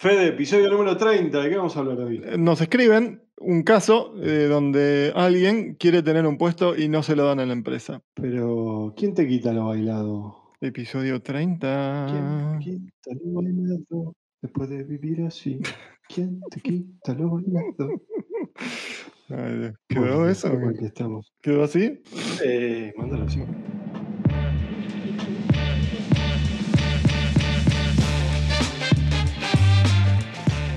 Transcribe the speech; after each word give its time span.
Fede, 0.00 0.28
episodio 0.28 0.70
número 0.70 0.96
30, 0.96 1.40
¿de 1.42 1.50
qué 1.50 1.56
vamos 1.56 1.76
a 1.76 1.80
hablar 1.80 1.98
hoy? 1.98 2.22
Nos 2.38 2.60
escriben 2.60 3.24
un 3.36 3.64
caso 3.64 4.14
eh, 4.22 4.46
donde 4.48 5.12
alguien 5.16 5.74
quiere 5.74 6.04
tener 6.04 6.24
un 6.24 6.38
puesto 6.38 6.76
y 6.76 6.88
no 6.88 7.02
se 7.02 7.16
lo 7.16 7.24
dan 7.24 7.40
en 7.40 7.48
la 7.48 7.54
empresa. 7.54 8.00
Pero, 8.14 8.94
¿quién 8.96 9.12
te 9.14 9.26
quita 9.26 9.52
lo 9.52 9.66
bailado? 9.66 10.52
Episodio 10.60 11.20
30. 11.20 12.06
¿Quién 12.62 12.86
te 12.86 13.10
quita 13.10 13.10
lo 13.24 13.32
bailado 13.42 14.14
después 14.40 14.68
de 14.70 14.84
vivir 14.84 15.22
así? 15.22 15.58
¿Quién 16.08 16.42
te 16.48 16.60
quita 16.60 17.14
lo 17.14 17.30
bailado? 17.30 18.00
Ay. 19.30 19.72
¿Quedó 19.88 20.00
Bueno, 20.18 20.28
eso? 20.28 20.48
estamos. 20.80 21.32
¿Quedó 21.42 21.64
así? 21.64 22.00
Eh, 22.44 22.92
mándalo 22.96 23.24
así. 23.24 23.40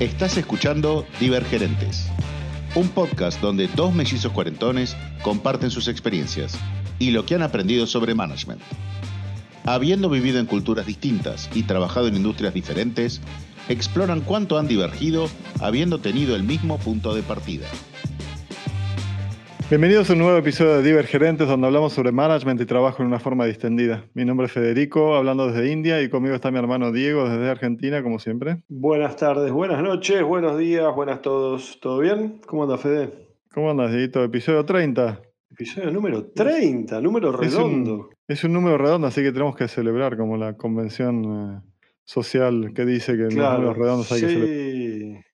Estás 0.02 0.36
escuchando 0.36 1.06
Divergerentes, 1.20 2.08
un 2.74 2.90
podcast 2.90 3.40
donde 3.40 3.68
dos 3.68 3.94
mellizos 3.94 4.32
cuarentones 4.32 4.98
comparten 5.22 5.70
sus 5.70 5.88
experiencias 5.88 6.58
y 6.98 7.12
lo 7.12 7.24
que 7.24 7.36
han 7.36 7.44
aprendido 7.44 7.86
sobre 7.86 8.16
management. 8.16 8.64
Habiendo 9.64 10.10
vivido 10.10 10.40
en 10.40 10.48
culturas 10.48 10.88
distintas 10.88 11.52
y 11.54 11.62
trabajado 11.62 12.08
en 12.08 12.16
industrias 12.16 12.56
diferentes, 12.56 13.22
exploran 13.70 14.22
cuánto 14.22 14.58
han 14.58 14.68
divergido 14.68 15.30
habiendo 15.60 16.00
tenido 16.00 16.36
el 16.36 16.42
mismo 16.42 16.80
punto 16.80 17.14
de 17.14 17.22
partida. 17.22 17.68
Bienvenidos 19.72 20.10
a 20.10 20.14
un 20.14 20.20
nuevo 20.20 20.38
episodio 20.38 20.74
de 20.76 20.84
Divergerentes 20.84 21.48
donde 21.48 21.66
hablamos 21.66 21.94
sobre 21.94 22.12
management 22.12 22.60
y 22.60 22.66
trabajo 22.66 23.02
en 23.02 23.08
una 23.08 23.20
forma 23.20 23.46
distendida. 23.46 24.04
Mi 24.14 24.26
nombre 24.26 24.48
es 24.48 24.52
Federico, 24.52 25.16
hablando 25.16 25.48
desde 25.48 25.72
India 25.72 26.02
y 26.02 26.10
conmigo 26.10 26.36
está 26.36 26.52
mi 26.52 26.60
hermano 26.60 26.92
Diego 26.92 27.30
desde 27.30 27.50
Argentina, 27.50 28.04
como 28.04 28.20
siempre. 28.20 28.64
Buenas 28.68 29.16
tardes, 29.16 29.50
buenas 29.54 29.82
noches, 29.82 30.22
buenos 30.24 30.58
días, 30.58 30.94
buenas 30.94 31.22
todos. 31.22 31.80
¿Todo 31.80 32.00
bien? 32.00 32.42
¿Cómo 32.48 32.64
anda, 32.64 32.78
Fede? 32.78 33.30
¿Cómo 33.54 33.72
andas, 33.72 33.94
Dieguito? 33.94 34.22
Episodio 34.26 34.66
30. 34.66 35.22
Episodio 35.52 35.90
número 35.90 36.26
30, 36.26 37.00
número 37.00 37.30
Es 37.42 37.54
redondo. 37.54 37.94
un, 37.94 38.10
es 38.28 38.44
un 38.44 38.52
número 38.52 38.78
redondo, 38.78 39.08
así 39.08 39.24
que 39.24 39.32
tenemos 39.32 39.56
que 39.56 39.70
celebrar 39.70 40.18
como 40.18 40.36
la 40.36 40.58
convención 40.58 41.24
eh, 41.24 41.62
social 42.04 42.74
que 42.76 42.84
dice 42.84 43.14
que 43.14 43.34
los 43.34 43.36
números 43.36 43.78
redondos 43.78 44.12
hay 44.12 44.20
que 44.20 44.28
celebrar. 44.28 45.31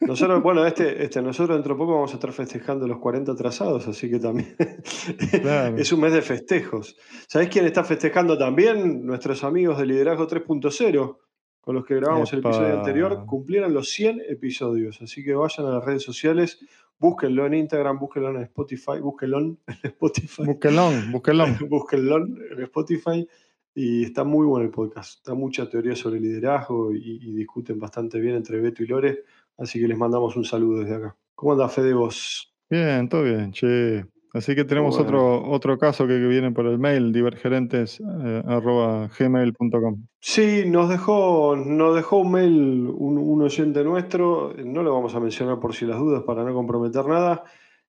Nosotros, 0.00 0.42
bueno, 0.42 0.66
este, 0.66 1.02
este, 1.04 1.20
nosotros 1.20 1.56
dentro 1.56 1.74
de 1.74 1.78
poco 1.78 1.94
vamos 1.94 2.10
a 2.12 2.14
estar 2.14 2.32
festejando 2.32 2.86
los 2.86 2.98
40 2.98 3.32
atrasados, 3.32 3.86
así 3.86 4.08
que 4.10 4.18
también 4.18 4.56
Claro. 5.42 5.76
es 5.76 5.92
un 5.92 6.00
mes 6.00 6.12
de 6.12 6.22
festejos. 6.22 6.96
¿Sabés 7.28 7.48
quién 7.48 7.66
está 7.66 7.84
festejando 7.84 8.38
también? 8.38 9.04
Nuestros 9.04 9.44
amigos 9.44 9.78
de 9.78 9.86
Liderazgo 9.86 10.26
3.0, 10.26 11.18
con 11.60 11.74
los 11.74 11.84
que 11.84 11.96
grabamos 11.96 12.32
el 12.32 12.38
episodio 12.40 12.78
anterior, 12.78 13.24
cumplieron 13.26 13.74
los 13.74 13.90
100 13.90 14.22
episodios, 14.28 15.00
así 15.02 15.22
que 15.22 15.34
vayan 15.34 15.66
a 15.66 15.70
las 15.70 15.84
redes 15.84 16.02
sociales, 16.02 16.60
búsquenlo 16.98 17.44
en 17.46 17.54
Instagram, 17.54 17.98
búsquenlo 17.98 18.30
en 18.30 18.36
Spotify, 18.44 19.00
búsquenlo 19.02 19.38
en 19.40 19.58
Spotify. 19.82 20.44
Búsquenlón, 20.46 21.12
búsquenlón. 21.12 21.56
Búsquenlo 21.68 22.16
en 22.18 22.62
Spotify. 22.62 23.28
Y 23.76 24.04
está 24.04 24.22
muy 24.22 24.46
bueno 24.46 24.64
el 24.64 24.70
podcast. 24.70 25.18
Está 25.18 25.34
mucha 25.34 25.68
teoría 25.68 25.96
sobre 25.96 26.20
liderazgo 26.20 26.92
y, 26.92 27.18
y 27.20 27.32
discuten 27.34 27.78
bastante 27.80 28.20
bien 28.20 28.36
entre 28.36 28.60
Beto 28.60 28.84
y 28.84 28.86
Lore. 28.86 29.24
Así 29.58 29.80
que 29.80 29.88
les 29.88 29.98
mandamos 29.98 30.36
un 30.36 30.44
saludo 30.44 30.80
desde 30.80 30.96
acá. 30.96 31.16
¿Cómo 31.34 31.52
anda 31.52 31.68
Fede 31.68 31.94
vos? 31.94 32.52
Bien, 32.70 33.08
todo 33.08 33.22
bien, 33.22 33.52
che. 33.52 34.04
Así 34.32 34.54
que 34.56 34.64
tenemos 34.64 34.96
Bueno. 34.96 35.08
otro, 35.08 35.50
otro 35.52 35.78
caso 35.78 36.06
que, 36.08 36.14
que 36.14 36.26
viene 36.26 36.50
por 36.50 36.66
el 36.66 36.78
mail, 36.78 37.12
divergerentes.gmail.com. 37.12 40.06
Sí, 40.20 40.64
nos 40.66 40.88
dejó, 40.88 41.54
nos 41.56 41.94
dejó 41.94 42.16
un 42.18 42.32
mail 42.32 42.88
un, 42.96 43.18
un 43.18 43.42
oyente 43.42 43.84
nuestro. 43.84 44.52
No 44.64 44.82
lo 44.82 44.92
vamos 44.92 45.14
a 45.14 45.20
mencionar 45.20 45.60
por 45.60 45.72
si 45.74 45.86
las 45.86 46.00
dudas 46.00 46.24
para 46.24 46.42
no 46.42 46.52
comprometer 46.52 47.06
nada. 47.06 47.44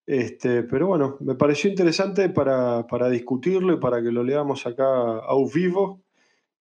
Este, 0.05 0.61
pero 0.61 0.85
bueno, 0.87 1.17
me 1.21 1.33
pareció 1.33 1.67
interesante 1.69 2.29
para, 2.29 2.85
para 2.85 3.09
discutirlo 3.09 3.73
y 3.73 3.79
para 3.79 4.03
que 4.03 4.11
lo 4.11 4.23
leamos 4.23 4.67
acá 4.67 4.85
a 4.85 5.33
vivo 5.51 6.03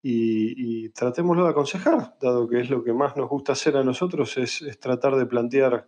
y, 0.04 0.84
y 0.86 0.90
tratémoslo 0.90 1.46
de 1.46 1.52
aconsejar, 1.52 2.16
dado 2.22 2.48
que 2.48 2.60
es 2.60 2.70
lo 2.70 2.84
que 2.84 2.94
más 2.94 3.16
nos 3.16 3.30
gusta 3.30 3.54
hacer 3.54 3.78
a 3.78 3.84
nosotros, 3.84 4.38
es, 4.38 4.62
es 4.62 4.78
tratar 4.78 5.16
de 5.16 5.26
plantear 5.26 5.88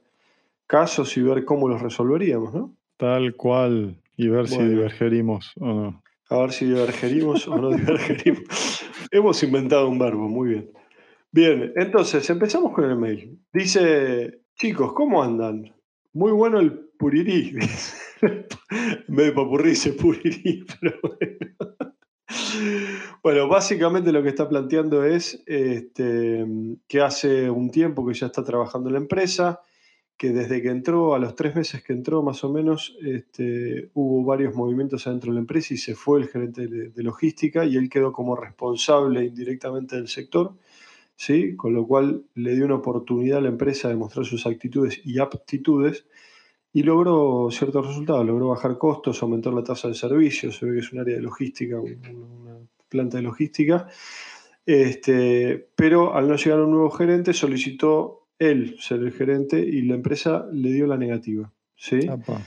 casos 0.65 1.15
y 1.17 1.21
ver 1.21 1.45
cómo 1.45 1.67
los 1.67 1.81
resolveríamos, 1.81 2.53
¿no? 2.53 2.73
Tal 2.97 3.35
cual. 3.35 4.01
Y 4.17 4.29
ver 4.29 4.47
si 4.47 4.63
divergerimos 4.63 5.51
o 5.59 5.65
no. 5.65 6.03
A 6.29 6.37
ver 6.37 6.53
si 6.53 6.65
divergerimos 6.65 7.47
o 7.47 7.57
no 7.57 7.69
divergerimos. 7.71 8.43
Hemos 9.11 9.43
inventado 9.43 9.89
un 9.89 9.99
verbo, 9.99 10.27
muy 10.29 10.49
bien. 10.49 10.71
Bien, 11.31 11.73
entonces 11.75 12.27
empezamos 12.29 12.71
con 12.71 12.85
el 12.85 12.95
mail. 12.95 13.37
Dice, 13.51 14.39
chicos, 14.55 14.93
¿cómo 14.93 15.21
andan? 15.21 15.75
Muy 16.13 16.31
bueno 16.31 16.61
el 16.61 16.71
purirí. 16.97 17.51
en 18.21 19.15
vez 19.15 19.27
de 19.27 19.31
papurrí 19.33 19.71
dice 19.71 19.91
purirí, 19.91 20.65
pero 20.79 20.97
bueno. 21.01 21.94
Bueno, 23.21 23.47
básicamente 23.47 24.11
lo 24.11 24.23
que 24.23 24.29
está 24.29 24.47
planteando 24.47 25.03
es 25.03 25.43
este, 25.45 26.45
que 26.87 27.01
hace 27.01 27.49
un 27.49 27.69
tiempo 27.69 28.05
que 28.05 28.13
ya 28.13 28.27
está 28.27 28.43
trabajando 28.43 28.89
en 28.89 28.93
la 28.93 28.99
empresa, 28.99 29.61
que 30.17 30.29
desde 30.29 30.61
que 30.61 30.69
entró, 30.69 31.13
a 31.13 31.19
los 31.19 31.35
tres 31.35 31.55
meses 31.55 31.83
que 31.83 31.93
entró 31.93 32.23
más 32.23 32.43
o 32.43 32.51
menos, 32.51 32.95
este, 33.03 33.89
hubo 33.93 34.23
varios 34.23 34.55
movimientos 34.55 35.05
adentro 35.07 35.31
de 35.31 35.35
la 35.35 35.41
empresa 35.41 35.73
y 35.73 35.77
se 35.77 35.95
fue 35.95 36.21
el 36.21 36.29
gerente 36.29 36.67
de, 36.67 36.89
de 36.89 37.03
logística 37.03 37.65
y 37.65 37.75
él 37.75 37.89
quedó 37.89 38.11
como 38.11 38.35
responsable 38.35 39.25
indirectamente 39.25 39.97
del 39.97 40.07
sector, 40.07 40.55
¿sí? 41.15 41.55
con 41.55 41.73
lo 41.73 41.85
cual 41.85 42.23
le 42.35 42.55
dio 42.55 42.65
una 42.65 42.75
oportunidad 42.75 43.39
a 43.39 43.41
la 43.41 43.49
empresa 43.49 43.89
de 43.89 43.95
mostrar 43.95 44.25
sus 44.25 44.45
actitudes 44.47 45.01
y 45.03 45.19
aptitudes 45.19 46.05
y 46.75 46.83
logró 46.83 47.47
ciertos 47.51 47.87
resultados, 47.87 48.25
logró 48.25 48.49
bajar 48.49 48.77
costos, 48.77 49.21
aumentar 49.23 49.53
la 49.53 49.63
tasa 49.63 49.87
de 49.87 49.93
servicio, 49.95 50.51
se 50.51 50.65
ve 50.65 50.73
que 50.73 50.79
es 50.79 50.91
un 50.91 50.99
área 50.99 51.15
de 51.15 51.21
logística, 51.21 51.79
un- 51.79 51.99
una 52.41 52.57
planta 52.89 53.15
de 53.17 53.23
logística, 53.23 53.87
este, 54.65 55.69
pero 55.75 56.13
al 56.15 56.27
no 56.27 56.35
llegar 56.35 56.59
un 56.61 56.71
nuevo 56.71 56.89
gerente 56.91 57.33
solicitó 57.33 58.27
él 58.39 58.75
ser 58.79 58.99
el 58.99 59.11
gerente 59.11 59.59
y 59.59 59.83
la 59.83 59.95
empresa 59.95 60.47
le 60.51 60.69
dio 60.71 60.87
la 60.87 60.97
negativa. 60.97 61.51
¿sí? 61.75 62.07
Apa. 62.07 62.41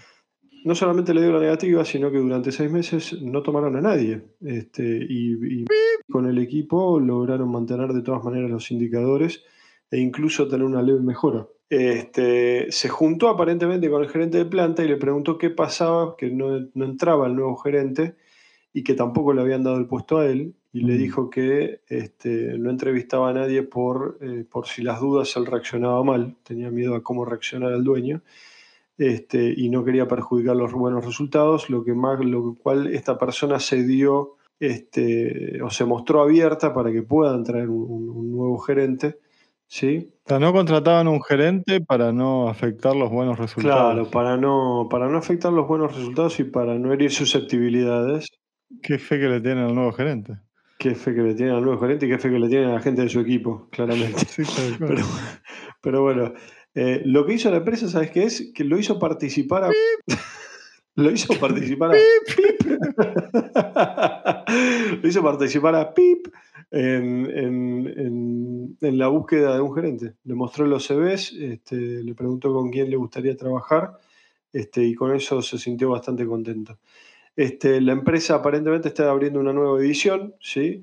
No 0.64 0.74
solamente 0.74 1.14
le 1.14 1.22
dio 1.22 1.32
la 1.32 1.40
negativa, 1.40 1.84
sino 1.84 2.10
que 2.10 2.18
durante 2.18 2.50
seis 2.52 2.70
meses 2.70 3.22
no 3.22 3.42
tomaron 3.42 3.76
a 3.76 3.80
nadie. 3.80 4.20
Este, 4.40 4.84
y, 5.08 5.60
y 5.62 5.64
con 6.10 6.26
el 6.26 6.38
equipo 6.38 6.98
lograron 6.98 7.50
mantener 7.50 7.92
de 7.92 8.02
todas 8.02 8.24
maneras 8.24 8.50
los 8.50 8.70
indicadores 8.70 9.44
e 9.90 9.98
incluso 9.98 10.48
tener 10.48 10.66
una 10.66 10.82
leve 10.82 11.00
mejora. 11.00 11.46
Este, 11.70 12.72
se 12.72 12.88
juntó 12.88 13.28
aparentemente 13.28 13.90
con 13.90 14.02
el 14.02 14.08
gerente 14.08 14.38
de 14.38 14.46
planta 14.46 14.82
y 14.84 14.88
le 14.88 14.96
preguntó 14.96 15.36
qué 15.36 15.50
pasaba, 15.50 16.16
que 16.16 16.30
no, 16.30 16.68
no 16.74 16.84
entraba 16.84 17.26
el 17.26 17.36
nuevo 17.36 17.56
gerente 17.56 18.16
y 18.72 18.84
que 18.84 18.94
tampoco 18.94 19.32
le 19.32 19.42
habían 19.42 19.62
dado 19.62 19.76
el 19.76 19.86
puesto 19.86 20.18
a 20.18 20.26
él. 20.26 20.54
Y 20.72 20.82
le 20.82 20.98
dijo 20.98 21.30
que 21.30 21.80
este, 21.88 22.58
no 22.58 22.70
entrevistaba 22.70 23.30
a 23.30 23.32
nadie 23.32 23.62
por, 23.62 24.18
eh, 24.20 24.44
por 24.48 24.66
si 24.66 24.82
las 24.82 25.00
dudas 25.00 25.34
él 25.36 25.46
reaccionaba 25.46 26.04
mal, 26.04 26.36
tenía 26.42 26.70
miedo 26.70 26.94
a 26.94 27.02
cómo 27.02 27.24
reaccionara 27.24 27.74
el 27.74 27.84
dueño 27.84 28.22
este, 28.98 29.54
y 29.56 29.70
no 29.70 29.84
quería 29.84 30.08
perjudicar 30.08 30.56
los 30.56 30.72
buenos 30.72 31.04
resultados, 31.04 31.70
lo, 31.70 31.84
que 31.84 31.94
más, 31.94 32.22
lo 32.24 32.56
cual 32.56 32.88
esta 32.88 33.16
persona 33.16 33.60
se 33.60 33.84
dio 33.84 34.36
este, 34.60 35.62
o 35.62 35.70
se 35.70 35.84
mostró 35.84 36.20
abierta 36.20 36.74
para 36.74 36.92
que 36.92 37.02
puedan 37.02 37.44
traer 37.44 37.70
un 37.70 38.32
nuevo 38.32 38.58
gerente. 38.58 39.18
¿Sí? 39.68 40.10
O 40.24 40.28
sea, 40.28 40.38
no 40.38 40.52
contrataban 40.52 41.08
un 41.08 41.22
gerente 41.22 41.80
para 41.80 42.12
no 42.12 42.48
afectar 42.48 42.94
los 42.96 43.10
buenos 43.10 43.38
resultados. 43.38 43.92
Claro, 43.94 44.10
para 44.10 44.36
no, 44.36 44.88
para 44.90 45.08
no 45.08 45.18
afectar 45.18 45.52
los 45.52 45.66
buenos 45.68 45.94
resultados 45.94 46.38
y 46.40 46.44
para 46.44 46.78
no 46.78 46.92
herir 46.92 47.10
susceptibilidades. 47.12 48.28
Qué 48.82 48.98
fe 48.98 49.18
que 49.18 49.28
le 49.28 49.40
tienen 49.40 49.64
al 49.64 49.74
nuevo 49.74 49.92
gerente. 49.92 50.34
Qué 50.78 50.94
fe 50.94 51.14
que 51.14 51.22
le 51.22 51.34
tienen 51.34 51.54
al 51.56 51.62
nuevo 51.62 51.80
gerente 51.80 52.06
y 52.06 52.10
qué 52.10 52.18
fe 52.18 52.30
que 52.30 52.38
le 52.38 52.48
tienen 52.48 52.70
a 52.70 52.74
la 52.74 52.80
gente 52.80 53.02
de 53.02 53.08
su 53.08 53.20
equipo, 53.20 53.68
claramente. 53.70 54.24
Sí, 54.28 54.42
cual. 54.44 54.76
Pero, 54.88 55.02
pero 55.80 56.02
bueno, 56.02 56.32
eh, 56.74 57.02
lo 57.04 57.24
que 57.26 57.34
hizo 57.34 57.50
la 57.50 57.58
empresa, 57.58 57.88
¿sabes 57.88 58.10
qué 58.10 58.24
es? 58.24 58.52
Que 58.54 58.64
lo 58.64 58.78
hizo 58.78 58.98
participar 58.98 59.64
a. 59.64 59.70
lo 60.94 61.10
hizo 61.10 61.34
participar 61.40 61.92
a. 61.92 61.94
lo 65.02 65.08
hizo 65.08 65.22
participar 65.22 65.74
a 65.74 65.92
Pip 65.94 66.28
en, 66.70 67.26
en- 67.26 67.94
en- 67.96 68.57
en 68.80 68.98
la 68.98 69.08
búsqueda 69.08 69.54
de 69.54 69.60
un 69.60 69.74
gerente. 69.74 70.14
Le 70.24 70.34
mostró 70.34 70.66
los 70.66 70.86
CVs, 70.86 71.32
este, 71.32 71.76
le 71.76 72.14
preguntó 72.14 72.52
con 72.52 72.70
quién 72.70 72.90
le 72.90 72.96
gustaría 72.96 73.36
trabajar 73.36 73.98
este, 74.52 74.84
y 74.84 74.94
con 74.94 75.14
eso 75.14 75.42
se 75.42 75.58
sintió 75.58 75.90
bastante 75.90 76.26
contento. 76.26 76.78
Este, 77.36 77.80
la 77.80 77.92
empresa 77.92 78.36
aparentemente 78.36 78.88
está 78.88 79.10
abriendo 79.10 79.40
una 79.40 79.52
nueva 79.52 79.78
edición, 79.78 80.34
¿sí? 80.40 80.82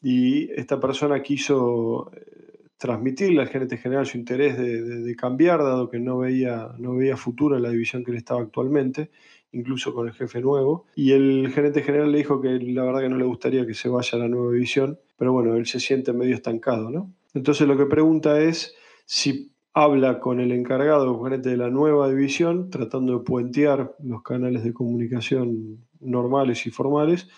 Y 0.00 0.50
esta 0.52 0.78
persona 0.78 1.22
quiso 1.22 2.10
eh, 2.14 2.68
transmitirle 2.76 3.40
al 3.40 3.48
gerente 3.48 3.78
general 3.78 4.06
su 4.06 4.18
interés 4.18 4.56
de, 4.56 5.16
cambiar, 5.16 5.60
dado 5.60 5.90
que 5.90 5.98
no 5.98 6.18
veía, 6.18 6.70
no 6.78 6.94
veía 6.94 7.16
futuro 7.16 7.56
en 7.56 7.62
la 7.62 7.70
división 7.70 8.04
que 8.04 8.12
él 8.12 8.18
estaba 8.18 8.42
actualmente, 8.42 9.10
incluso 9.56 9.94
con 9.94 10.08
el 10.08 10.14
jefe 10.14 10.40
nuevo. 10.40 10.86
Y 10.94 11.12
el 11.12 11.50
gerente 11.52 11.82
general 11.82 12.12
le 12.12 12.18
dijo 12.18 12.40
que 12.40 12.58
la 12.58 12.84
verdad 12.84 13.00
que 13.00 13.08
no 13.08 13.16
le 13.16 13.24
gustaría 13.24 13.66
que 13.66 13.74
se 13.74 13.88
vaya 13.88 14.10
a 14.12 14.18
la 14.18 14.28
nueva 14.28 14.52
división, 14.52 14.98
pero 15.16 15.32
bueno, 15.32 15.56
él 15.56 15.66
se 15.66 15.80
siente 15.80 16.12
medio 16.12 16.34
estancado, 16.34 16.90
¿no? 16.90 17.12
Entonces 17.34 17.66
lo 17.66 17.76
que 17.76 17.86
pregunta 17.86 18.40
es 18.40 18.74
si 19.04 19.52
habla 19.72 20.20
con 20.20 20.40
el 20.40 20.52
encargado, 20.52 21.22
gerente 21.22 21.50
de 21.50 21.56
la 21.56 21.70
nueva 21.70 22.08
división, 22.08 22.70
tratando 22.70 23.18
de 23.18 23.24
puentear 23.24 23.94
los 24.02 24.22
canales 24.22 24.64
de 24.64 24.72
comunicación 24.72 25.86
normales 26.00 26.66
y 26.66 26.70
formales, 26.70 27.28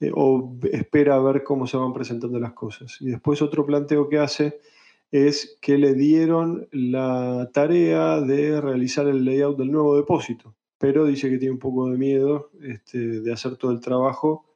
eh, 0.00 0.10
o 0.14 0.56
espera 0.72 1.16
a 1.16 1.20
ver 1.20 1.42
cómo 1.42 1.66
se 1.66 1.76
van 1.76 1.92
presentando 1.92 2.38
las 2.38 2.52
cosas. 2.52 2.96
Y 3.00 3.10
después 3.10 3.42
otro 3.42 3.66
planteo 3.66 4.08
que 4.08 4.18
hace 4.18 4.60
es 5.10 5.58
que 5.60 5.78
le 5.78 5.94
dieron 5.94 6.68
la 6.70 7.50
tarea 7.52 8.20
de 8.20 8.60
realizar 8.60 9.08
el 9.08 9.24
layout 9.24 9.58
del 9.58 9.72
nuevo 9.72 9.96
depósito, 9.96 10.54
pero 10.80 11.04
dice 11.04 11.28
que 11.28 11.36
tiene 11.36 11.52
un 11.52 11.58
poco 11.58 11.90
de 11.90 11.98
miedo 11.98 12.50
este, 12.62 13.20
de 13.20 13.32
hacer 13.32 13.56
todo 13.56 13.70
el 13.70 13.80
trabajo, 13.80 14.46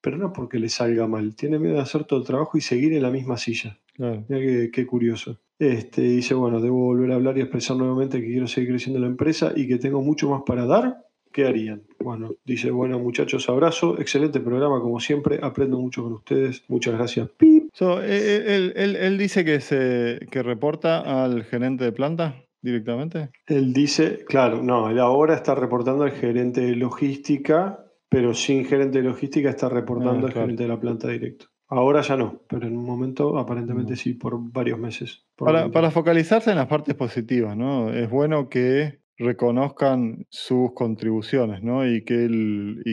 pero 0.00 0.16
no 0.16 0.32
porque 0.32 0.60
le 0.60 0.68
salga 0.68 1.08
mal, 1.08 1.34
tiene 1.34 1.58
miedo 1.58 1.74
de 1.74 1.82
hacer 1.82 2.04
todo 2.04 2.20
el 2.20 2.24
trabajo 2.24 2.56
y 2.56 2.60
seguir 2.60 2.92
en 2.92 3.02
la 3.02 3.10
misma 3.10 3.36
silla. 3.36 3.80
Mira 3.98 4.70
qué, 4.72 4.86
curioso. 4.86 5.40
Este, 5.58 6.02
dice, 6.02 6.34
bueno, 6.34 6.60
debo 6.60 6.84
volver 6.84 7.10
a 7.10 7.16
hablar 7.16 7.36
y 7.36 7.40
expresar 7.40 7.76
nuevamente 7.76 8.20
que 8.20 8.28
quiero 8.28 8.46
seguir 8.46 8.70
creciendo 8.70 9.00
la 9.00 9.08
empresa 9.08 9.52
y 9.56 9.66
que 9.66 9.76
tengo 9.76 10.00
mucho 10.02 10.30
más 10.30 10.42
para 10.46 10.66
dar. 10.66 11.04
¿Qué 11.32 11.46
harían? 11.46 11.82
Bueno, 11.98 12.30
dice, 12.44 12.70
bueno 12.70 13.00
muchachos, 13.00 13.48
abrazo, 13.48 13.98
excelente 13.98 14.38
programa 14.38 14.80
como 14.80 15.00
siempre, 15.00 15.40
aprendo 15.42 15.80
mucho 15.80 16.04
con 16.04 16.12
ustedes, 16.12 16.62
muchas 16.68 16.94
gracias. 16.94 17.28
Eh, 17.40 17.62
eh, 17.80 18.72
él, 18.76 19.18
dice 19.18 19.44
que, 19.44 19.60
se, 19.60 20.20
que 20.30 20.42
reporta 20.42 21.24
al 21.24 21.42
gerente 21.42 21.84
de 21.84 21.92
planta 21.92 22.36
directamente. 22.62 23.30
Él 23.46 23.72
dice, 23.72 24.24
claro, 24.26 24.62
no, 24.62 24.88
él 24.88 24.98
ahora 24.98 25.34
está 25.34 25.54
reportando 25.54 26.04
al 26.04 26.12
gerente 26.12 26.60
de 26.60 26.76
logística, 26.76 27.84
pero 28.08 28.32
sin 28.34 28.64
gerente 28.64 28.98
de 28.98 29.08
logística 29.08 29.50
está 29.50 29.68
reportando 29.68 30.26
ah, 30.26 30.28
al 30.28 30.32
gerente 30.32 30.62
de 30.62 30.68
la 30.68 30.80
planta 30.80 31.08
directo. 31.08 31.46
Ahora 31.68 32.02
ya 32.02 32.18
no, 32.18 32.42
pero 32.48 32.66
en 32.66 32.76
un 32.76 32.84
momento 32.84 33.38
aparentemente 33.38 33.96
sí, 33.96 34.12
por 34.12 34.38
varios 34.38 34.78
meses. 34.78 35.24
para, 35.36 35.90
focalizarse 35.90 36.50
en 36.50 36.56
las 36.56 36.66
partes 36.66 36.94
positivas, 36.94 37.56
¿no? 37.56 37.90
Es 37.90 38.10
bueno 38.10 38.50
que 38.50 39.00
reconozcan 39.16 40.26
sus 40.28 40.72
contribuciones, 40.74 41.62
¿no? 41.62 41.86
Y 41.86 42.04
que, 42.04 42.28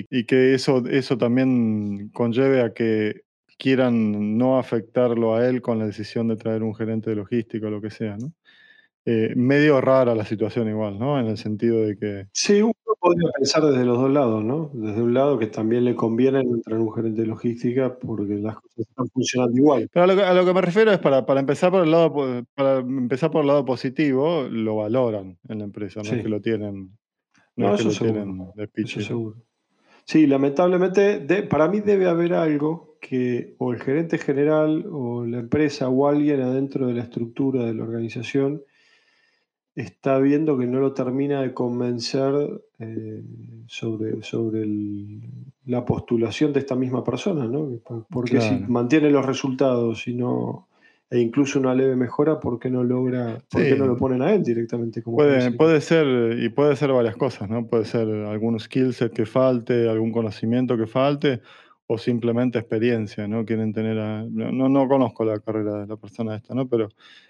y, 0.09 0.25
que 0.25 0.53
eso, 0.53 0.83
eso 0.89 1.17
también 1.17 2.09
conlleve 2.13 2.61
a 2.61 2.73
que 2.73 3.23
quieran 3.57 4.37
no 4.37 4.57
afectarlo 4.57 5.35
a 5.35 5.45
él 5.45 5.61
con 5.61 5.79
la 5.79 5.85
decisión 5.85 6.29
de 6.29 6.37
traer 6.37 6.63
un 6.63 6.73
gerente 6.73 7.09
de 7.09 7.17
logística 7.17 7.67
o 7.67 7.71
lo 7.71 7.81
que 7.81 7.89
sea, 7.89 8.15
¿no? 8.15 8.31
Eh, 9.05 9.33
medio 9.35 9.79
rara 9.81 10.13
la 10.13 10.25
situación 10.25 10.67
igual, 10.67 10.99
¿no? 10.99 11.19
En 11.19 11.27
el 11.27 11.37
sentido 11.37 11.81
de 11.81 11.97
que... 11.97 12.27
Sí, 12.33 12.61
uno 12.61 12.73
podría 12.99 13.29
pensar 13.35 13.63
desde 13.63 13.85
los 13.85 13.97
dos 13.97 14.11
lados, 14.11 14.43
¿no? 14.43 14.71
Desde 14.73 15.01
un 15.01 15.13
lado 15.13 15.39
que 15.39 15.47
también 15.47 15.85
le 15.85 15.95
conviene 15.95 16.41
entrar 16.41 16.79
un 16.79 16.93
gerente 16.93 17.21
de 17.21 17.27
logística 17.27 17.97
porque 17.97 18.35
las 18.35 18.55
cosas 18.55 18.79
están 18.79 19.07
funcionando 19.07 19.57
igual. 19.57 19.89
Pero 19.91 20.03
a 20.03 20.33
lo, 20.33 20.45
que, 20.45 20.53
me 20.53 20.61
refiero 20.61 20.91
es 20.91 20.99
para, 20.99 21.25
para, 21.25 21.39
empezar 21.39 21.71
por 21.71 21.83
el 21.83 21.91
lado 21.91 22.13
para 22.53 22.79
empezar 22.79 23.31
por 23.31 23.41
el 23.41 23.47
lado 23.47 23.63
positivo, 23.63 24.43
lo 24.49 24.75
valoran 24.75 25.37
en 25.47 25.59
la 25.59 25.63
empresa, 25.63 26.01
no 26.03 26.11
es 26.11 26.21
que 26.21 26.29
lo 26.29 26.41
tienen, 26.41 26.97
no, 27.55 27.73
es 27.73 27.81
que 27.81 27.87
lo 27.87 27.93
tienen 27.93 28.37
de 28.53 28.69
eso 28.75 29.01
seguro. 29.01 29.37
Sí, 30.03 30.27
lamentablemente, 30.27 31.43
para 31.43 31.67
mí 31.67 31.81
debe 31.81 32.07
haber 32.07 32.33
algo 32.33 32.97
que 32.99 33.55
o 33.59 33.71
el 33.71 33.79
gerente 33.79 34.17
general 34.17 34.85
o 34.91 35.25
la 35.25 35.39
empresa 35.39 35.87
o 35.87 36.07
alguien 36.07 36.41
adentro 36.41 36.87
de 36.87 36.95
la 36.95 37.03
estructura 37.03 37.63
de 37.63 37.73
la 37.73 37.83
organización 37.83 38.63
está 39.81 40.19
viendo 40.19 40.57
que 40.57 40.67
no 40.67 40.79
lo 40.79 40.93
termina 40.93 41.41
de 41.41 41.53
convencer 41.53 42.33
eh, 42.79 43.23
sobre, 43.67 44.21
sobre 44.23 44.67
la 45.65 45.85
postulación 45.85 46.51
de 46.51 46.59
esta 46.59 46.75
misma 46.75 47.03
persona, 47.03 47.47
¿no? 47.47 47.69
Porque 48.09 48.41
si 48.41 48.55
mantiene 48.67 49.09
los 49.09 49.25
resultados 49.25 50.05
y 50.07 50.15
no, 50.15 50.67
e 51.09 51.19
incluso 51.19 51.59
una 51.59 51.73
leve 51.73 51.95
mejora, 51.95 52.41
¿por 52.41 52.59
qué 52.59 52.69
no 52.69 52.83
logra, 52.83 53.37
por 53.49 53.61
qué 53.61 53.75
no 53.77 53.87
lo 53.87 53.95
ponen 53.95 54.21
a 54.21 54.33
él 54.33 54.43
directamente? 54.43 55.01
Como 55.01 55.15
puede, 55.15 55.51
puede 55.51 55.79
ser, 55.79 56.37
y 56.39 56.49
puede 56.49 56.75
ser 56.75 56.91
varias 56.91 57.15
cosas, 57.15 57.49
¿no? 57.49 57.65
Puede 57.65 57.85
ser 57.85 58.07
algún 58.09 58.59
skill 58.59 58.93
set 58.93 59.13
que 59.13 59.25
falte, 59.25 59.87
algún 59.89 60.11
conocimiento 60.11 60.75
que 60.77 60.87
falte, 60.87 61.39
o 61.91 61.97
simplemente 61.97 62.59
experiencia, 62.59 63.27
¿no? 63.27 63.45
Quieren 63.45 63.73
tener 63.73 63.95
no, 63.97 64.69
no, 64.69 64.87
conozco 64.87 65.25
la 65.25 65.39
carrera 65.39 65.81
de 65.81 65.87
la 65.87 65.97
persona 65.97 66.35
esta, 66.35 66.53
¿no? 66.53 66.69
Pero, 66.69 66.89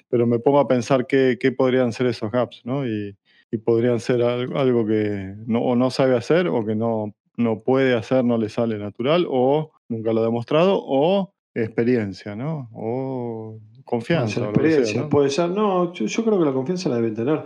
pero 0.10 0.28
me 0.28 0.40
pongo 0.40 0.60
a 0.60 0.68
pensar 0.68 1.08
qué, 1.08 1.38
qué 1.40 1.54
podrían 1.54 1.94
ser 1.94 2.08
esos 2.08 2.30
gaps, 2.30 2.62
¿no? 2.66 2.86
Y, 2.86 3.16
y 3.52 3.58
podrían 3.60 4.02
ser 4.02 4.22
algo, 4.22 4.86
que 4.86 5.34
no, 5.48 5.62
o 5.62 5.78
no 5.78 5.90
sabe 5.92 6.18
hacer 6.18 6.50
o 6.50 6.66
que 6.66 6.76
no, 6.76 7.16
no 7.38 7.62
puede 7.64 7.96
hacer, 7.96 8.26
no 8.26 8.38
le 8.38 8.50
sale 8.50 8.78
natural, 8.78 9.26
o 9.30 9.72
nunca 9.88 10.12
lo 10.12 10.20
ha 10.20 10.26
demostrado, 10.26 10.78
o 10.84 11.34
experiencia, 11.54 12.36
¿no? 12.36 12.70
O 12.74 13.62
confianza. 13.90 14.42
experiencia, 14.42 15.10
puede 15.10 15.32
ser. 15.32 15.50
No, 15.50 15.92
yo, 15.94 16.24
creo 16.24 16.38
que 16.38 16.46
la 16.46 16.54
confianza 16.54 16.90
la 16.90 16.98
deben 16.98 17.16
tener. 17.16 17.44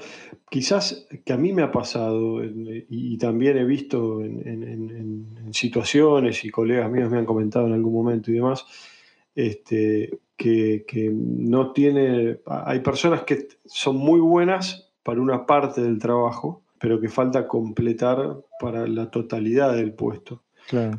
Quizás 0.50 1.08
que 1.24 1.32
a 1.32 1.38
mí 1.38 1.54
me 1.54 1.62
ha 1.62 1.72
pasado 1.72 2.44
y, 2.44 3.18
también 3.18 3.58
he 3.58 3.64
visto 3.64 4.20
en, 4.20 5.54
situaciones 5.54 6.44
y 6.44 6.50
colegas 6.50 6.92
míos 6.92 7.10
me 7.10 7.18
han 7.18 7.26
comentado 7.26 7.68
en 7.68 7.74
algún 7.74 7.94
momento 7.94 8.30
y 8.30 8.34
demás, 8.34 8.66
este, 9.36 10.20
que, 10.36 10.84
que 10.86 11.10
no 11.14 11.72
tiene. 11.72 12.40
Hay 12.46 12.82
personas 12.82 13.24
que 13.24 13.48
son 13.64 13.96
muy 13.96 14.20
buenas 14.20 14.92
para 15.02 15.22
una 15.22 15.46
parte 15.46 15.82
del 15.82 15.98
trabajo, 15.98 16.62
pero 16.78 17.00
que 17.00 17.08
falta 17.08 17.48
completar 17.48 18.36
para 18.60 18.86
la 18.86 19.10
totalidad 19.10 19.74
del 19.74 19.94
puesto. 19.94 20.44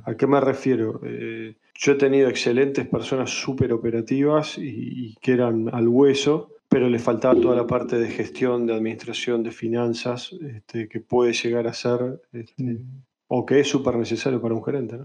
¿A 0.05 0.15
qué 0.15 0.27
me 0.27 0.41
refiero? 0.41 1.01
Eh, 1.05 1.57
yo 1.75 1.93
he 1.93 1.97
tenido 1.97 2.29
excelentes 2.29 2.87
personas 2.87 3.31
súper 3.31 3.73
operativas 3.73 4.57
y, 4.59 5.15
que 5.21 5.33
eran 5.33 5.69
al 5.73 5.89
hueso, 5.89 6.51
pero 6.69 6.89
le 6.89 6.99
faltaba 6.99 7.41
toda 7.41 7.57
la 7.57 7.67
parte 7.67 7.99
de 7.99 8.09
gestión, 8.09 8.67
de 8.67 8.75
administración, 8.75 9.43
de 9.43 9.51
finanzas, 9.51 10.33
este, 10.33 10.89
que 10.89 11.01
puede 11.01 11.33
llegar 11.33 11.67
a 11.67 11.73
ser, 11.73 12.23
este, 12.33 12.79
o 13.27 13.45
que 13.45 13.61
es 13.61 13.69
súper 13.69 13.97
necesario 13.97 14.41
para 14.41 14.55
un 14.55 14.65
gerente. 14.65 14.99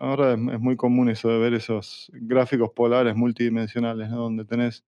ahora 0.00 0.34
es, 0.34 0.60
muy 0.60 0.76
común 0.76 1.08
eso 1.08 1.28
de 1.28 1.38
ver 1.38 1.54
esos 1.54 2.10
gráficos 2.14 2.70
polares 2.70 3.16
multidimensionales, 3.16 4.10
donde 4.10 4.44
tenés 4.44 4.84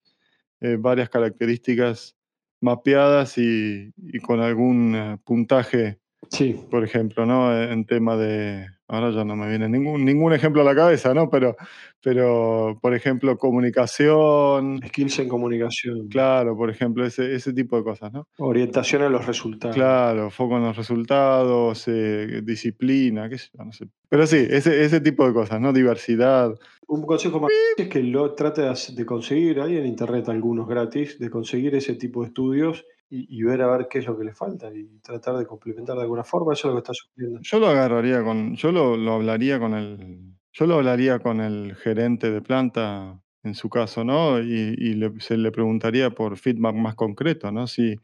eh, 0.60 0.76
varias 0.78 1.08
características 1.08 2.16
mapeadas 2.60 3.38
y, 3.38 3.92
con 4.22 4.40
algún 4.40 4.94
eh, 4.94 5.18
puntaje, 5.24 5.98
sí. 6.28 6.60
por 6.70 6.84
ejemplo, 6.84 7.26
¿no? 7.26 7.60
En 7.60 7.84
tema 7.84 8.16
de 8.16 8.66
ahora 8.90 9.10
ya 9.12 9.24
no 9.24 9.36
me 9.36 9.48
viene 9.48 9.68
ningún, 9.68 10.04
ningún 10.04 10.32
ejemplo 10.32 10.62
a 10.62 10.64
la 10.64 10.74
cabeza, 10.74 11.14
¿no? 11.14 11.30
Pero, 11.30 11.56
pero, 12.02 12.78
por 12.82 12.94
ejemplo, 12.94 13.38
comunicación. 13.38 14.80
Skills 14.88 15.20
en 15.20 15.28
comunicación. 15.28 16.08
Claro, 16.08 16.56
por 16.56 16.70
ejemplo, 16.70 17.06
ese, 17.06 17.34
ese 17.34 17.52
tipo 17.52 17.76
de 17.76 17.84
cosas, 17.84 18.12
¿no? 18.12 18.26
Orientación 18.38 19.02
a 19.02 19.08
los 19.08 19.26
resultados. 19.26 19.76
Claro, 19.76 20.30
foco 20.30 20.56
en 20.56 20.64
los 20.64 20.76
resultados, 20.76 21.84
eh, 21.86 22.40
disciplina, 22.42 23.28
qué 23.28 23.38
sé 23.38 23.50
yo, 23.56 23.64
no 23.64 23.72
sé. 23.72 23.86
Pero 24.08 24.26
sí, 24.26 24.44
ese, 24.50 24.84
ese 24.84 25.00
tipo 25.00 25.24
de 25.26 25.32
cosas, 25.32 25.60
¿no? 25.60 25.72
Diversidad. 25.72 26.52
Un 26.88 27.06
consejo 27.06 27.38
más 27.38 27.50
es 27.76 27.88
que 27.88 28.02
lo 28.02 28.34
trate 28.34 28.62
de 28.62 29.06
conseguir, 29.06 29.60
hay 29.60 29.76
en 29.76 29.86
internet 29.86 30.28
algunos 30.28 30.66
gratis, 30.66 31.18
de 31.20 31.30
conseguir 31.30 31.76
ese 31.76 31.94
tipo 31.94 32.22
de 32.22 32.28
estudios 32.28 32.84
y, 33.12 33.42
ver 33.42 33.60
a 33.62 33.66
ver 33.66 33.88
qué 33.90 33.98
es 33.98 34.06
lo 34.06 34.16
que 34.16 34.24
le 34.24 34.32
falta 34.32 34.72
y 34.72 35.00
tratar 35.02 35.36
de 35.36 35.44
complementar 35.44 35.96
de 35.96 36.02
alguna 36.02 36.22
forma. 36.22 36.52
Eso 36.52 36.68
es 36.68 36.74
lo 36.74 36.80
que 36.80 36.90
está 36.90 36.94
sucediendo. 36.94 37.40
Yo 37.42 37.58
lo 37.58 37.66
agarraría 37.66 38.22
con, 38.22 38.54
yo 38.54 38.70
lo, 38.70 38.96
lo, 38.96 39.14
hablaría 39.14 39.58
con 39.58 39.74
el, 39.74 40.36
yo 40.52 40.66
lo 40.66 40.76
hablaría 40.76 41.18
con 41.18 41.40
el 41.40 41.74
gerente 41.74 42.30
de 42.30 42.40
planta 42.40 43.20
en 43.42 43.54
su 43.54 43.68
caso, 43.68 44.04
¿no? 44.04 44.40
Y, 44.40 45.00
se 45.18 45.36
le 45.36 45.50
preguntaría 45.50 46.10
por 46.10 46.36
feedback 46.36 46.74
más 46.76 46.94
concreto, 46.94 47.50
¿no? 47.50 47.66
Si, 47.66 47.96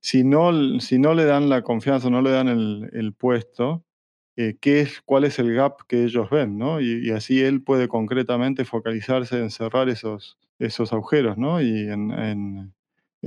si 0.00 0.22
no, 0.22 0.78
si 0.78 0.98
no 0.98 1.14
le 1.14 1.24
dan 1.24 1.48
la 1.48 1.62
confianza, 1.62 2.08
no 2.08 2.22
le 2.22 2.30
dan 2.30 2.48
el, 2.48 3.12
puesto, 3.18 3.84
eh, 4.36 4.56
qué 4.60 4.82
es, 4.82 5.00
cuál 5.02 5.24
es 5.24 5.38
el 5.40 5.52
gap 5.52 5.80
que 5.88 6.04
ellos 6.04 6.30
ven, 6.30 6.58
¿no? 6.58 6.80
Y, 6.80 7.10
así 7.10 7.42
él 7.42 7.62
puede 7.62 7.88
concretamente 7.88 8.64
focalizarse 8.64 9.38
en 9.38 9.50
cerrar 9.50 9.88
esos, 9.88 10.38
esos 10.60 10.92
agujeros, 10.92 11.38
¿no? 11.38 11.60
Y 11.60 11.88
en 11.88 12.72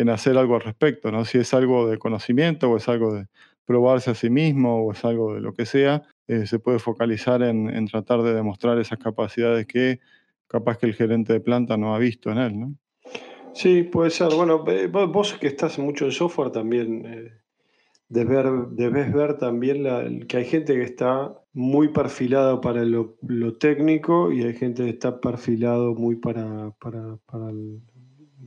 hacer 0.09 0.37
algo 0.37 0.55
al 0.55 0.61
respecto, 0.61 1.11
¿no? 1.11 1.25
Si 1.25 1.37
es 1.37 1.53
algo 1.53 1.89
de 1.89 1.97
conocimiento 1.97 2.69
o 2.69 2.77
es 2.77 2.87
algo 2.87 3.13
de 3.13 3.27
probarse 3.65 4.11
a 4.11 4.15
sí 4.15 4.29
mismo 4.29 4.85
o 4.85 4.91
es 4.91 5.03
algo 5.03 5.35
de 5.35 5.41
lo 5.41 5.53
que 5.53 5.65
sea, 5.65 6.03
eh, 6.27 6.45
se 6.45 6.59
puede 6.59 6.79
focalizar 6.79 7.41
en, 7.41 7.85
tratar 7.87 8.21
de 8.21 8.33
demostrar 8.33 8.79
esas 8.79 8.99
capacidades 8.99 9.65
que 9.65 9.99
capaz 10.47 10.77
que 10.77 10.85
el 10.85 10.93
gerente 10.93 11.33
de 11.33 11.39
planta 11.41 11.77
no 11.77 11.93
ha 11.93 11.99
visto 11.99 12.31
en 12.31 12.37
él, 12.37 12.59
¿no? 12.59 12.75
Sí, 13.53 13.83
puede 13.83 14.11
ser. 14.11 14.29
Bueno, 14.35 14.63
vos 15.09 15.33
que 15.33 15.47
estás 15.47 15.79
mucho 15.79 16.05
en 16.05 16.11
software 16.11 16.51
también 16.51 17.05
eh, 17.05 17.31
debes, 18.07 19.13
ver, 19.13 19.37
también 19.37 20.27
que 20.27 20.37
hay 20.37 20.45
gente 20.45 20.75
que 20.75 20.83
está 20.83 21.33
muy 21.53 21.89
perfilada 21.89 22.61
para 22.61 22.85
lo, 22.85 23.17
técnico 23.59 24.31
y 24.31 24.43
hay 24.43 24.53
gente 24.53 24.83
que 24.83 24.91
está 24.91 25.19
perfilado 25.19 25.95
muy 25.95 26.15
para, 26.15 26.71
para, 26.79 27.17
para 27.25 27.49
el, 27.49 27.81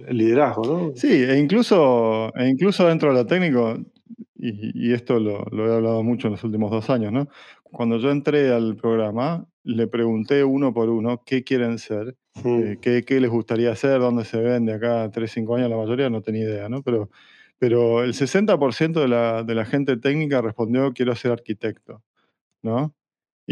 el 0.07 0.17
liderazgo, 0.17 0.65
¿no? 0.65 0.93
Sí, 0.95 1.09
e 1.09 1.39
incluso, 1.39 2.33
e 2.35 2.49
incluso 2.49 2.87
dentro 2.87 3.11
de 3.11 3.15
lo 3.15 3.27
técnico, 3.27 3.77
y, 4.43 4.93
esto 4.93 5.21
lo, 5.21 5.45
he 5.53 5.75
hablado 5.75 6.03
mucho 6.03 6.29
en 6.29 6.33
los 6.33 6.45
últimos 6.45 6.71
dos 6.71 6.89
años, 6.89 7.13
¿no? 7.13 7.29
Cuando 7.65 7.99
yo 7.99 8.11
entré 8.11 8.53
al 8.53 8.77
programa, 8.77 9.47
le 9.65 9.87
pregunté 9.87 10.45
uno 10.45 10.73
por 10.73 10.89
uno 10.89 11.23
qué 11.25 11.45
quieren 11.45 11.79
ser 11.79 12.17
Eh, 12.45 12.77
Mm, 12.77 12.81
¿qué, 12.81 13.03
qué 13.03 13.21
les 13.21 13.31
gustaría 13.31 13.73
hacer? 13.73 14.01
¿Dónde 14.01 14.25
se 14.25 14.39
ven 14.41 14.65
de 14.65 14.75
acá 14.75 15.03
a 15.03 15.11
3, 15.11 15.31
5 15.31 15.57
años? 15.57 15.69
La 15.69 15.77
mayoría 15.77 16.09
no 16.09 16.23
tenía 16.23 16.45
idea, 16.45 16.69
¿no? 16.69 16.83
Pero, 16.83 17.11
pero 17.59 18.03
el 18.03 18.15
60% 18.15 19.01
de 19.01 19.09
la, 19.09 19.43
de 19.43 19.55
la 19.55 19.65
gente 19.65 19.97
técnica 19.97 20.41
respondió 20.41 20.93
quiero 20.93 21.15
ser 21.17 21.33
arquitecto, 21.33 22.03
¿no? 22.63 22.95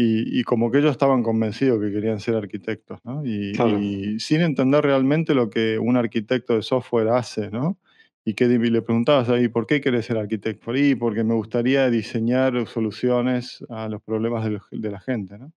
Y, 0.01 0.39
y 0.39 0.43
como 0.43 0.71
que 0.71 0.77
ellos 0.77 0.91
estaban 0.91 1.23
convencidos 1.23 1.81
que 1.81 1.91
querían 1.91 2.21
ser 2.21 2.35
arquitectos, 2.35 2.99
¿no? 3.03 3.21
Y, 3.25 3.51
claro. 3.51 3.77
y 3.79 4.17
sin 4.21 4.39
entender 4.39 4.81
realmente 4.81 5.33
lo 5.33 5.49
que 5.49 5.77
un 5.77 5.97
arquitecto 5.97 6.55
de 6.55 6.61
software 6.61 7.09
hace, 7.09 7.51
¿no? 7.51 7.77
Y, 8.23 8.33
que, 8.33 8.47
le 8.47 8.81
preguntabas 8.81 9.27
ahí, 9.27 9.49
¿por 9.49 9.67
qué 9.67 9.81
querés 9.81 10.05
ser 10.05 10.17
arquitecto? 10.17 10.73
Y 10.73 10.95
porque 10.95 11.25
me 11.25 11.33
gustaría 11.33 11.89
diseñar 11.89 12.65
soluciones 12.67 13.65
a 13.67 13.89
los 13.89 14.01
problemas 14.01 14.45
de, 14.45 14.51
los- 14.51 14.67
de 14.71 14.89
la 14.89 15.01
gente, 15.01 15.37
¿no? 15.37 15.51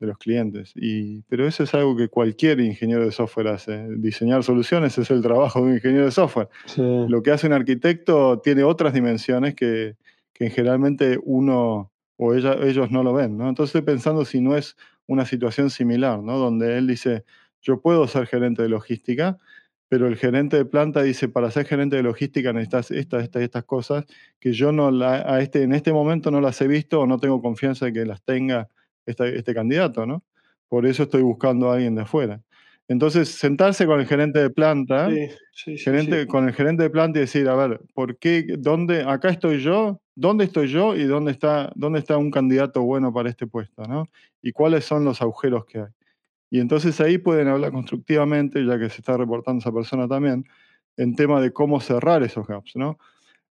de 0.00 0.06
los 0.06 0.16
clientes. 0.16 0.72
Y, 0.74 1.22
pero 1.28 1.46
eso 1.46 1.62
es 1.64 1.74
algo 1.74 1.94
que 1.94 2.08
cualquier 2.08 2.60
ingeniero 2.60 3.04
de 3.04 3.12
software 3.12 3.48
hace. 3.48 3.86
Diseñar 3.98 4.44
soluciones 4.44 4.96
es 4.96 5.10
el 5.10 5.20
trabajo 5.20 5.60
de 5.60 5.66
un 5.66 5.74
ingeniero 5.74 6.06
de 6.06 6.10
software. 6.10 6.48
Sí. 6.66 6.82
Lo 6.82 7.22
que 7.22 7.32
hace 7.32 7.46
un 7.46 7.52
arquitecto 7.52 8.40
tiene 8.40 8.64
otras 8.64 8.94
dimensiones 8.94 9.54
que, 9.54 9.96
que 10.32 10.48
generalmente 10.50 11.18
uno 11.22 11.90
o 12.16 12.34
ellos 12.34 12.90
no 12.90 13.02
lo 13.02 13.12
ven. 13.12 13.36
¿no? 13.36 13.48
Entonces 13.48 13.74
estoy 13.74 13.94
pensando 13.94 14.24
si 14.24 14.40
no 14.40 14.56
es 14.56 14.76
una 15.06 15.26
situación 15.26 15.70
similar, 15.70 16.22
¿no? 16.22 16.38
donde 16.38 16.78
él 16.78 16.86
dice, 16.86 17.24
yo 17.60 17.80
puedo 17.80 18.06
ser 18.08 18.26
gerente 18.26 18.62
de 18.62 18.68
logística, 18.68 19.38
pero 19.88 20.06
el 20.06 20.16
gerente 20.16 20.56
de 20.56 20.64
planta 20.64 21.02
dice, 21.02 21.28
para 21.28 21.50
ser 21.50 21.66
gerente 21.66 21.96
de 21.96 22.02
logística 22.02 22.52
necesitas 22.52 22.90
estas, 22.90 23.24
estas 23.24 23.42
estas 23.42 23.64
cosas 23.64 24.04
que 24.40 24.52
yo 24.52 24.72
no 24.72 24.88
a 25.04 25.40
este, 25.40 25.62
en 25.62 25.72
este 25.72 25.92
momento 25.92 26.30
no 26.30 26.40
las 26.40 26.60
he 26.60 26.68
visto 26.68 27.00
o 27.00 27.06
no 27.06 27.18
tengo 27.18 27.40
confianza 27.40 27.86
de 27.86 27.92
que 27.92 28.04
las 28.04 28.22
tenga 28.22 28.68
este, 29.06 29.38
este 29.38 29.54
candidato, 29.54 30.06
¿no? 30.06 30.24
Por 30.68 30.86
eso 30.86 31.04
estoy 31.04 31.22
buscando 31.22 31.70
a 31.70 31.74
alguien 31.74 31.94
de 31.94 32.02
afuera. 32.02 32.42
Entonces, 32.88 33.28
sentarse 33.30 33.86
con 33.86 33.98
el 34.00 34.06
gerente 34.06 34.40
de 34.40 34.50
planta, 34.50 35.08
Sí, 35.52 35.78
gerente, 35.78 36.22
sí. 36.22 36.26
con 36.26 36.46
el 36.48 36.54
gerente 36.54 36.82
de 36.82 36.90
planta 36.90 37.18
y 37.18 37.22
decir, 37.22 37.48
a 37.48 37.54
ver, 37.54 37.80
¿por 37.94 38.18
qué, 38.18 38.44
dónde, 38.58 39.02
acá 39.04 39.30
estoy 39.30 39.60
yo, 39.60 40.00
dónde 40.14 40.44
estoy 40.44 40.68
yo 40.68 40.94
y 40.94 41.04
dónde 41.04 41.32
está, 41.32 41.72
dónde 41.76 42.00
está 42.00 42.18
un 42.18 42.30
candidato 42.30 42.82
bueno 42.82 43.12
para 43.12 43.30
este 43.30 43.46
puesto, 43.46 43.84
¿no? 43.84 44.08
Y 44.42 44.52
cuáles 44.52 44.84
son 44.84 45.04
los 45.04 45.22
agujeros 45.22 45.64
que 45.64 45.78
hay. 45.78 45.86
Y 46.50 46.60
entonces 46.60 47.00
ahí 47.00 47.18
pueden 47.18 47.48
hablar 47.48 47.72
constructivamente, 47.72 48.64
ya 48.64 48.78
que 48.78 48.90
se 48.90 49.00
está 49.00 49.16
reportando 49.16 49.60
esa 49.60 49.72
persona 49.72 50.06
también, 50.06 50.44
en 50.96 51.16
tema 51.16 51.40
de 51.40 51.52
cómo 51.52 51.80
cerrar 51.80 52.22
esos 52.22 52.46
gaps, 52.46 52.76
¿no? 52.76 52.98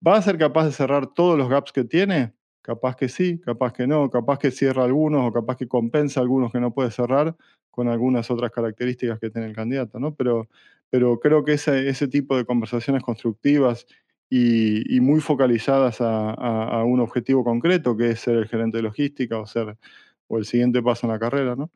¿Va 0.05 0.15
a 0.15 0.21
ser 0.21 0.37
capaz 0.37 0.65
de 0.65 0.71
cerrar 0.71 1.07
todos 1.07 1.37
los 1.37 1.49
gaps 1.49 1.71
que 1.73 1.83
tiene? 1.83 2.33
Capaz 2.61 2.95
que 2.95 3.09
sí, 3.09 3.39
capaz 3.39 3.73
que 3.73 3.87
no, 3.87 4.09
capaz 4.09 4.39
que 4.39 4.51
cierra 4.51 4.83
algunos 4.83 5.27
o 5.27 5.33
capaz 5.33 5.57
que 5.57 5.67
compensa 5.67 6.21
algunos 6.21 6.51
que 6.51 6.59
no 6.59 6.73
puede 6.73 6.91
cerrar 6.91 7.35
con 7.77 7.89
algunas 7.89 8.31
otras 8.31 8.49
características 8.49 9.19
que 9.19 9.29
tiene 9.29 9.45
el 9.47 9.55
candidato, 9.55 9.99
¿no? 9.99 10.15
Pero, 10.15 10.47
pero 10.89 11.19
creo 11.19 11.43
que 11.43 11.53
ese, 11.53 11.87
ese 11.87 12.07
tipo 12.07 12.35
de 12.35 12.43
conversaciones 12.43 13.03
constructivas 13.03 13.85
y, 14.31 14.99
muy 14.99 15.21
focalizadas 15.21 16.01
a, 16.01 16.31
a- 16.31 16.79
a 16.81 16.83
un 16.83 16.99
objetivo 17.01 17.43
concreto, 17.43 17.95
que 17.95 18.09
es 18.09 18.19
ser 18.21 18.35
el 18.37 18.47
gerente 18.47 18.77
de 18.77 18.83
logística 18.83 19.37
o 19.39 19.45
ser 19.45 19.77
o 20.27 20.39
el 20.39 20.45
siguiente 20.45 20.81
paso 20.81 21.05
en 21.05 21.13
la 21.13 21.19
carrera, 21.19 21.55
¿no? 21.55 21.69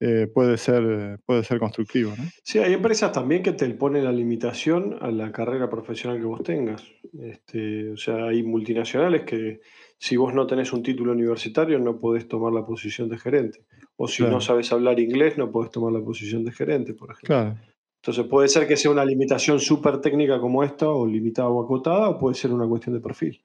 Eh, 0.00 0.28
puede 0.32 0.58
ser, 0.58 1.18
puede 1.26 1.42
ser 1.42 1.58
constructivo. 1.58 2.12
Sí, 2.44 2.60
hay 2.60 2.72
empresas 2.72 3.10
también 3.10 3.42
que 3.42 3.52
te 3.52 3.68
ponen 3.70 4.04
la 4.04 4.12
limitación 4.12 4.96
a 5.00 5.10
la 5.10 5.32
carrera 5.32 5.68
profesional 5.68 6.20
que 6.20 6.24
vos 6.24 6.42
tengas. 6.44 6.84
Este, 7.20 7.90
o 7.90 7.96
sea, 7.96 8.26
hay 8.26 8.44
multinacionales 8.44 9.22
que 9.24 9.60
si 9.98 10.16
vos 10.16 10.32
no 10.32 10.46
tenés 10.46 10.72
un 10.72 10.84
título 10.84 11.12
universitario 11.12 11.80
no 11.80 11.98
podés 11.98 12.28
tomar 12.28 12.52
la 12.52 12.64
posición 12.64 13.08
de 13.08 13.18
gerente. 13.18 13.64
O 13.98 14.06
si 14.08 14.22
no 14.22 14.40
sabes 14.40 14.72
hablar 14.72 14.98
inglés 15.00 15.36
no 15.38 15.50
podés 15.50 15.70
tomar 15.70 15.92
la 15.92 16.00
posición 16.00 16.44
de 16.44 16.52
gerente, 16.52 16.94
por 16.94 17.10
ejemplo. 17.10 17.26
claro. 17.26 17.56
Entonces 18.02 18.26
puede 18.26 18.48
ser 18.48 18.66
que 18.68 18.76
sea 18.76 18.90
una 18.92 19.04
limitación 19.04 19.58
súper 19.60 20.00
técnica 20.00 20.40
como 20.40 20.62
esta, 20.64 20.88
o 20.88 21.06
limitada 21.06 21.48
o 21.48 21.62
acotada, 21.64 22.08
o 22.10 22.18
puede 22.18 22.34
ser 22.36 22.52
una 22.52 22.66
cuestión 22.66 22.94
de 22.94 23.00
perfil. 23.00 23.42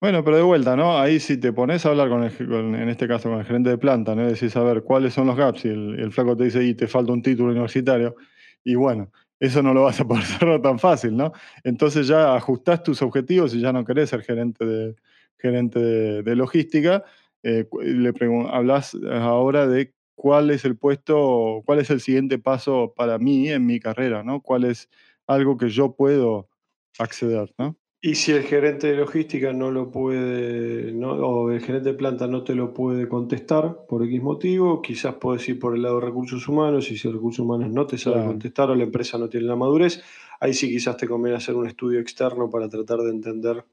Bueno, 0.00 0.22
pero 0.22 0.36
de 0.36 0.42
vuelta, 0.42 0.76
¿no? 0.76 0.98
Ahí 0.98 1.18
si 1.18 1.38
te 1.38 1.52
pones 1.52 1.84
a 1.86 1.88
hablar 1.90 2.08
con, 2.10 2.22
el, 2.22 2.36
con- 2.36 2.74
en 2.74 2.88
este 2.88 3.08
caso 3.08 3.30
con 3.30 3.38
el 3.38 3.46
gerente 3.46 3.70
de 3.70 3.78
planta, 3.78 4.14
¿no? 4.14 4.22
Y 4.28 4.32
decís, 4.32 4.54
a 4.56 4.62
ver, 4.62 4.82
¿cuáles 4.82 5.14
son 5.14 5.26
los 5.26 5.36
gaps? 5.36 5.64
Y 5.64 5.68
el, 5.68 5.98
el 5.98 6.12
flaco 6.12 6.36
te 6.36 6.44
dice, 6.44 6.62
y 6.64 6.74
te 6.74 6.86
falta 6.86 7.12
un 7.12 7.22
título 7.22 7.50
universitario. 7.50 8.14
Y 8.62 8.74
bueno, 8.74 9.10
eso 9.40 9.62
no 9.62 9.72
lo 9.72 9.84
vas 9.84 9.98
a 10.00 10.06
poder 10.06 10.22
cerrar 10.24 10.60
tan 10.62 10.78
fácil, 10.78 11.16
¿no? 11.16 11.32
Entonces 11.64 12.06
ya 12.06 12.34
ajustás 12.36 12.82
tus 12.82 13.00
objetivos 13.02 13.54
y 13.54 13.60
ya 13.60 13.72
no 13.72 13.84
querés 13.84 14.10
ser 14.10 14.22
gerente 14.22 14.64
de, 14.66 14.94
gerente 15.38 15.78
de, 15.80 16.22
de 16.22 16.36
logística. 16.36 17.02
eh, 17.42 17.66
le 17.82 18.12
hablas 18.50 18.96
ahora 19.10 19.66
de 19.66 19.94
cuál 20.16 20.50
es 20.50 20.64
el 20.66 20.76
puesto, 20.78 21.62
cuál 21.66 21.80
es 21.80 21.90
el 21.90 22.00
siguiente 22.00 22.38
paso 22.40 22.94
para 22.96 23.18
mí 23.18 23.50
en 23.50 23.66
mi 23.66 23.80
carrera, 23.80 24.24
¿no? 24.24 24.42
¿Cuál 24.42 24.64
es 24.64 24.90
algo 25.28 25.56
que 25.58 25.68
yo 25.70 25.94
puedo 25.96 26.50
acceder, 26.98 27.54
¿no? 27.58 27.78
Y 28.02 28.14
si 28.14 28.30
el 28.32 28.42
gerente 28.44 28.86
de 28.88 28.96
logística 28.96 29.52
no 29.52 29.70
lo 29.70 29.90
puede, 29.90 30.92
no- 30.92 31.12
o 31.14 31.50
el 31.50 31.60
gerente 31.60 31.90
de 31.90 31.94
planta 31.98 32.26
no 32.28 32.44
te 32.44 32.54
lo 32.54 32.72
puede 32.72 33.08
contestar 33.08 33.86
por 33.88 34.04
X 34.04 34.22
motivo, 34.22 34.80
quizás 34.82 35.14
puedes 35.16 35.48
ir 35.48 35.58
por 35.58 35.74
el 35.74 35.82
lado 35.82 35.98
de 36.00 36.06
recursos 36.06 36.46
humanos, 36.46 36.90
y 36.90 36.96
si 36.98 37.08
recursos 37.10 37.40
humanos 37.44 37.70
no 37.70 37.86
te 37.86 37.98
sabe 37.98 38.22
Claro, 38.22 38.22
contestar 38.22 38.70
o 38.70 38.74
la 38.76 38.84
empresa 38.84 39.18
no 39.18 39.28
tiene 39.28 39.46
la 39.46 39.56
madurez, 39.56 40.02
ahí 40.40 40.52
sí 40.54 40.68
quizás 40.70 40.96
te 40.98 41.08
conviene 41.08 41.36
hacer 41.38 41.54
un 41.56 41.66
estudio 41.66 41.98
externo 42.00 42.48
para 42.50 42.68
tratar 42.68 42.98
de 43.00 43.10
entender 43.10 43.64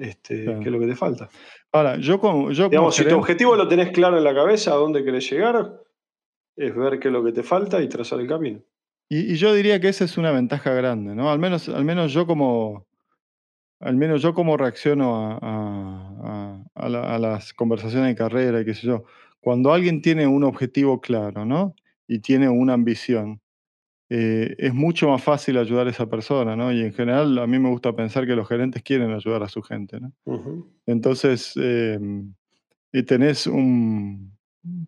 este, 0.00 0.44
claro. 0.44 0.60
es 0.60 0.66
lo 0.66 0.80
que 0.80 0.86
te 0.86 0.96
falta. 0.96 1.28
Ahora, 1.72 1.96
yo 1.98 2.18
como, 2.20 2.50
yo 2.50 2.64
como 2.64 2.70
Digamos, 2.70 2.96
si 2.96 3.04
tu 3.04 3.16
objetivo 3.16 3.54
lo 3.56 3.68
tenés 3.68 3.90
claro 3.92 4.18
en 4.18 4.24
la 4.24 4.34
cabeza, 4.34 4.72
a 4.72 4.76
dónde 4.76 5.04
querés 5.04 5.30
llegar, 5.30 5.80
es 6.56 6.74
ver 6.74 6.98
qué 6.98 7.08
es 7.08 7.12
lo 7.12 7.22
que 7.24 7.32
te 7.32 7.42
falta 7.42 7.80
y 7.82 7.88
trazar 7.88 8.18
el 8.20 8.26
camino. 8.26 8.60
y, 9.08 9.32
y 9.32 9.36
yo 9.36 9.54
diría 9.54 9.80
que 9.80 9.88
esa 9.88 10.04
es 10.04 10.18
una 10.18 10.30
ventaja 10.32 10.72
grande, 10.74 11.14
¿no? 11.14 11.30
Al 11.30 11.38
menos, 11.38 11.68
al 11.68 11.84
menos 11.84 12.12
yo 12.12 12.26
como, 12.26 12.86
al 13.80 13.96
menos 13.96 14.20
yo 14.22 14.34
como 14.34 14.56
reacciono 14.56 15.16
a, 15.16 15.38
a- 15.40 16.16
a- 16.24 16.64
a 16.74 16.88
la- 16.88 17.14
a 17.14 17.18
las 17.18 17.52
conversaciones 17.54 18.08
de 18.08 18.14
carrera 18.16 18.60
y 18.60 18.64
qué 18.64 18.74
sé 18.74 18.86
yo. 18.86 19.04
Cuando 19.40 19.72
alguien 19.72 20.02
tiene 20.02 20.26
un 20.26 20.44
objetivo 20.44 21.00
claro, 21.00 21.44
¿no? 21.46 21.74
Y 22.06 22.18
tiene 22.18 22.48
una 22.48 22.74
ambición, 22.74 23.40
eh, 24.10 24.56
es 24.58 24.74
mucho 24.74 25.08
más 25.08 25.22
fácil 25.22 25.56
ayudar 25.56 25.86
a 25.86 25.90
esa 25.90 26.06
persona, 26.10 26.56
¿no? 26.56 26.72
Y 26.72 26.80
en 26.82 26.92
general 26.92 27.38
a 27.38 27.46
mí 27.46 27.58
me 27.58 27.68
gusta 27.70 27.94
pensar 27.94 28.26
que 28.26 28.34
los 28.34 28.48
gerentes 28.48 28.82
quieren 28.82 29.12
ayudar 29.12 29.42
a 29.44 29.48
su 29.48 29.62
gente, 29.62 30.00
¿no? 30.00 30.12
Entonces, 30.86 31.52
em, 31.56 32.34
y 32.92 33.02
tenés 33.04 33.46
un, 33.46 34.36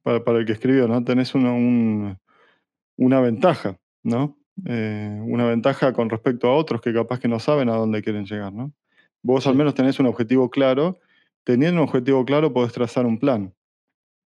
para, 0.03 0.25
para 0.25 0.39
el 0.41 0.45
que 0.47 0.53
escribió, 0.53 0.89
¿no? 0.89 1.03
Tenés 1.05 1.35
una, 1.37 1.53
un- 1.53 2.19
una 2.97 3.21
ventaja, 3.21 3.79
¿no? 4.03 4.37
Eh, 4.67 5.19
una 5.25 5.47
ventaja 5.47 5.93
con 5.93 6.11
respecto 6.11 6.49
a 6.49 6.57
otros 6.57 6.81
que 6.81 6.93
capaz 6.93 7.21
que 7.21 7.29
no 7.29 7.39
saben 7.39 7.69
a 7.69 7.77
dónde 7.77 8.03
quieren 8.03 8.27
llegar, 8.27 8.53
¿no? 8.53 8.73
Vos 9.23 9.47
al 9.47 9.55
menos 9.55 9.75
tenés 9.75 10.01
un 10.01 10.07
objetivo 10.07 10.51
claro, 10.51 10.99
teniendo 11.45 11.81
un 11.81 11.89
objetivo 11.89 12.25
claro 12.25 12.53
podés 12.53 12.73
trazar 12.73 13.07
un 13.07 13.19
plan, 13.19 13.55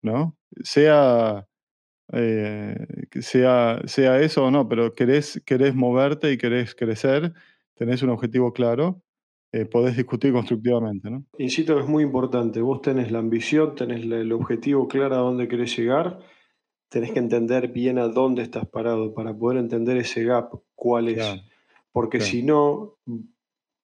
¿no? 0.02 0.38
Sea, 0.64 1.46
eh, 2.14 2.76
sea, 3.20 3.82
sea 3.86 4.22
eso 4.22 4.46
o 4.46 4.52
no, 4.52 4.68
pero 4.68 4.94
querés, 4.94 5.42
querés 5.46 5.76
moverte 5.76 6.32
y 6.32 6.38
querés 6.38 6.76
crecer, 6.76 7.34
tenés 7.74 8.04
un 8.04 8.10
objetivo 8.10 8.54
claro, 8.54 9.02
eh, 9.52 9.66
podés 9.66 9.96
discutir 9.96 10.34
constructivamente, 10.34 11.10
¿no? 11.10 11.24
Insisto 11.38 11.76
que 11.76 11.82
es 11.82 11.88
muy 11.88 12.04
importante. 12.04 12.62
Vos 12.62 12.82
tenés 12.82 13.12
la 13.12 13.20
ambición, 13.20 13.74
tenés 13.76 14.04
el 14.04 14.32
objetivo 14.34 14.88
claro 14.88 15.16
a 15.16 15.20
dónde 15.20 15.48
querés 15.48 15.78
llegar, 15.78 16.20
tenés 16.90 17.12
que 17.12 17.20
entender 17.20 17.70
bien 17.70 17.98
a 17.98 18.08
dónde 18.08 18.42
estás 18.42 18.68
parado 18.68 19.14
para 19.14 19.34
poder 19.34 19.60
entender 19.60 19.98
ese 19.98 20.24
gap, 20.26 20.52
cuál 20.76 21.10
es. 21.10 21.16
Claro, 21.16 21.42
Porque 21.92 22.18
claro. 22.18 22.32
si 22.32 22.44
no, 22.44 22.96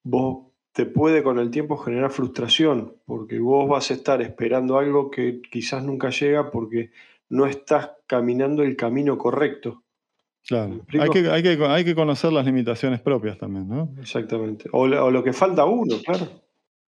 vos 0.04 0.52
te 0.74 0.86
puede 0.86 1.24
con 1.24 1.40
el 1.40 1.52
tiempo 1.52 1.78
generar 1.78 2.12
frustración, 2.12 2.98
porque 3.06 3.40
vos 3.40 3.68
vas 3.70 3.92
a 3.92 3.94
estar 3.94 4.22
esperando 4.22 4.78
algo 4.78 5.12
que 5.12 5.42
quizás 5.42 5.84
nunca 5.84 6.10
llega 6.10 6.52
porque 6.52 6.92
no 7.32 7.46
estás 7.46 7.92
caminando 8.08 8.62
el 8.62 8.76
camino 8.76 9.18
correcto. 9.18 9.84
¿Me 10.44 10.48
Claro. 10.48 10.86
Hay 11.00 11.10
que, 11.10 11.30
hay, 11.30 11.44
que, 11.44 11.66
hay 11.66 11.86
que 11.86 11.96
conocer 11.96 12.34
las 12.34 12.46
limitaciones 12.46 13.00
propias 13.00 13.38
también, 13.38 13.70
¿no? 13.70 13.94
Exactamente. 14.00 14.70
O, 14.74 14.88
lo 14.88 15.24
que 15.24 15.32
falta 15.32 15.66
uno, 15.66 15.96
claro. 16.04 16.28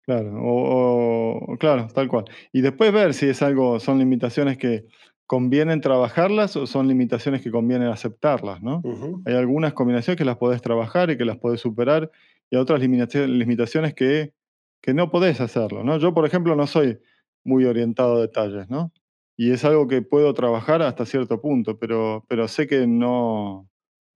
Claro, 0.06 0.34
o, 0.42 1.54
o- 1.54 1.58
claro, 1.58 1.88
tal 1.94 2.10
cual. 2.10 2.26
Y 2.52 2.60
después 2.60 2.92
ver 2.92 3.14
si 3.14 3.30
es 3.30 3.42
algo, 3.42 3.80
son 3.80 4.00
limitaciones 4.00 4.58
que 4.58 4.86
convienen 5.26 5.80
trabajarlas 5.80 6.58
o 6.58 6.68
son 6.68 6.90
limitaciones 6.90 7.42
que 7.42 7.50
conviene 7.50 7.86
aceptarlas, 7.86 8.62
¿no? 8.62 8.82
Hay 9.26 9.36
algunas 9.36 9.74
combinaciones 9.74 10.18
que 10.18 10.26
las 10.26 10.36
podés 10.38 10.62
trabajar 10.62 11.10
y 11.10 11.18
que 11.18 11.24
las 11.24 11.38
podés 11.38 11.62
superar, 11.62 12.12
y 12.50 12.58
otras 12.58 12.82
limitaciones, 12.82 13.30
limitaciones 13.30 13.94
que, 13.94 14.34
que 14.82 14.94
no 14.94 15.10
podés 15.10 15.40
hacerlo, 15.40 15.86
¿no? 15.86 15.98
Yo, 16.00 16.14
por 16.14 16.26
ejemplo, 16.26 16.54
no 16.58 16.68
soy 16.68 17.00
muy 17.46 17.64
orientado 17.64 18.18
a 18.18 18.22
detalles, 18.22 18.70
¿no? 18.70 18.92
Y 19.38 19.52
es 19.52 19.66
algo 19.66 19.88
que 19.88 20.02
puedo 20.02 20.34
trabajar 20.34 20.82
hasta 20.82 21.06
cierto 21.06 21.42
punto, 21.42 21.80
pero, 21.80 22.26
pero 22.28 22.48
sé 22.48 22.68
que 22.68 22.86
no, 22.88 23.68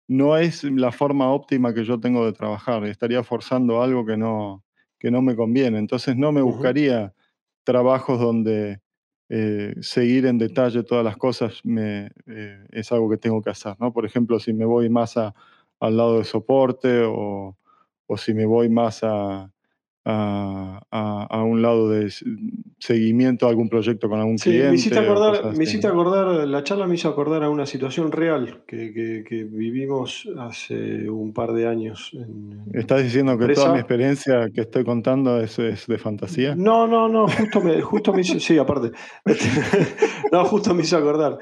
no 0.08 0.38
es 0.38 0.64
la 0.64 0.92
forma 0.92 1.32
óptima 1.32 1.74
que 1.74 1.86
yo 1.86 2.00
tengo 2.00 2.26
de 2.26 2.34
trabajar. 2.34 2.86
Estaría 2.86 3.24
forzando 3.24 3.82
algo 3.82 4.06
que 4.06 4.18
no, 4.18 4.64
que 5.00 5.12
no 5.12 5.22
me 5.22 5.36
conviene. 5.36 5.80
Entonces 5.80 6.16
no 6.18 6.32
me 6.32 6.42
buscaría 6.42 7.14
trabajos 7.64 8.20
donde, 8.20 8.82
eh, 9.30 9.76
seguir 9.82 10.26
en 10.26 10.38
detalle 10.38 10.84
todas 10.84 11.04
las 11.04 11.18
cosas 11.18 11.60
me, 11.66 12.12
eh, 12.28 12.66
es 12.72 12.92
algo 12.94 13.10
que 13.10 13.18
tengo 13.18 13.42
que 13.42 13.50
hacer, 13.50 13.76
¿no? 13.80 13.92
Por 13.92 14.06
ejemplo, 14.06 14.40
si 14.40 14.54
me 14.54 14.64
voy 14.66 14.90
más 14.90 15.18
a, 15.18 15.34
al 15.82 15.98
lado 15.98 16.20
de 16.20 16.24
soporte 16.24 17.02
o, 17.04 17.58
o 18.08 18.18
si 18.18 18.34
me 18.34 18.46
voy 18.46 18.70
más 18.70 19.04
a, 19.04 19.52
a, 20.10 21.28
a, 21.30 21.44
un 21.44 21.62
lado 21.62 21.90
de 21.90 22.10
seguimiento 22.80 23.46
a 23.46 23.50
algún 23.50 23.68
proyecto 23.68 24.08
con 24.08 24.20
algún 24.20 24.38
cliente. 24.38 24.70
Me 24.70 24.76
hiciste, 24.76 25.00
acordar, 25.00 25.54
me 25.54 25.64
hiciste 25.66 25.88
acordar, 25.88 26.48
la 26.48 26.64
charla 26.64 26.88
me 26.88 26.96
hizo 26.96 27.10
acordar 27.10 27.44
a 27.44 27.50
una 27.50 27.66
situación 27.66 28.14
real 28.14 28.64
que, 28.66 28.94
que, 28.94 29.26
que 29.28 29.44
vivimos 29.44 30.30
hace 30.40 31.10
un 31.10 31.34
par 31.34 31.52
de 31.52 31.68
años. 31.68 32.12
En, 32.14 32.64
¿Estás 32.74 33.04
diciendo 33.04 33.38
que 33.38 33.54
toda 33.54 33.74
mi 33.74 33.80
experiencia 33.80 34.50
que 34.50 34.62
estoy 34.62 34.86
contando 34.86 35.42
es, 35.42 35.60
es 35.60 35.88
de 35.88 35.98
fantasía? 35.98 36.56
No, 36.56 36.88
no, 36.88 37.10
no, 37.10 37.28
justo 37.28 37.60
me, 37.60 37.82
justo 37.82 38.14
me 38.14 38.22
hizo, 38.22 38.40
sí, 38.40 38.58
aparte, 38.58 38.92
no, 40.32 40.46
justo 40.46 40.74
me 40.74 40.84
hizo 40.84 40.96
acordar. 40.96 41.38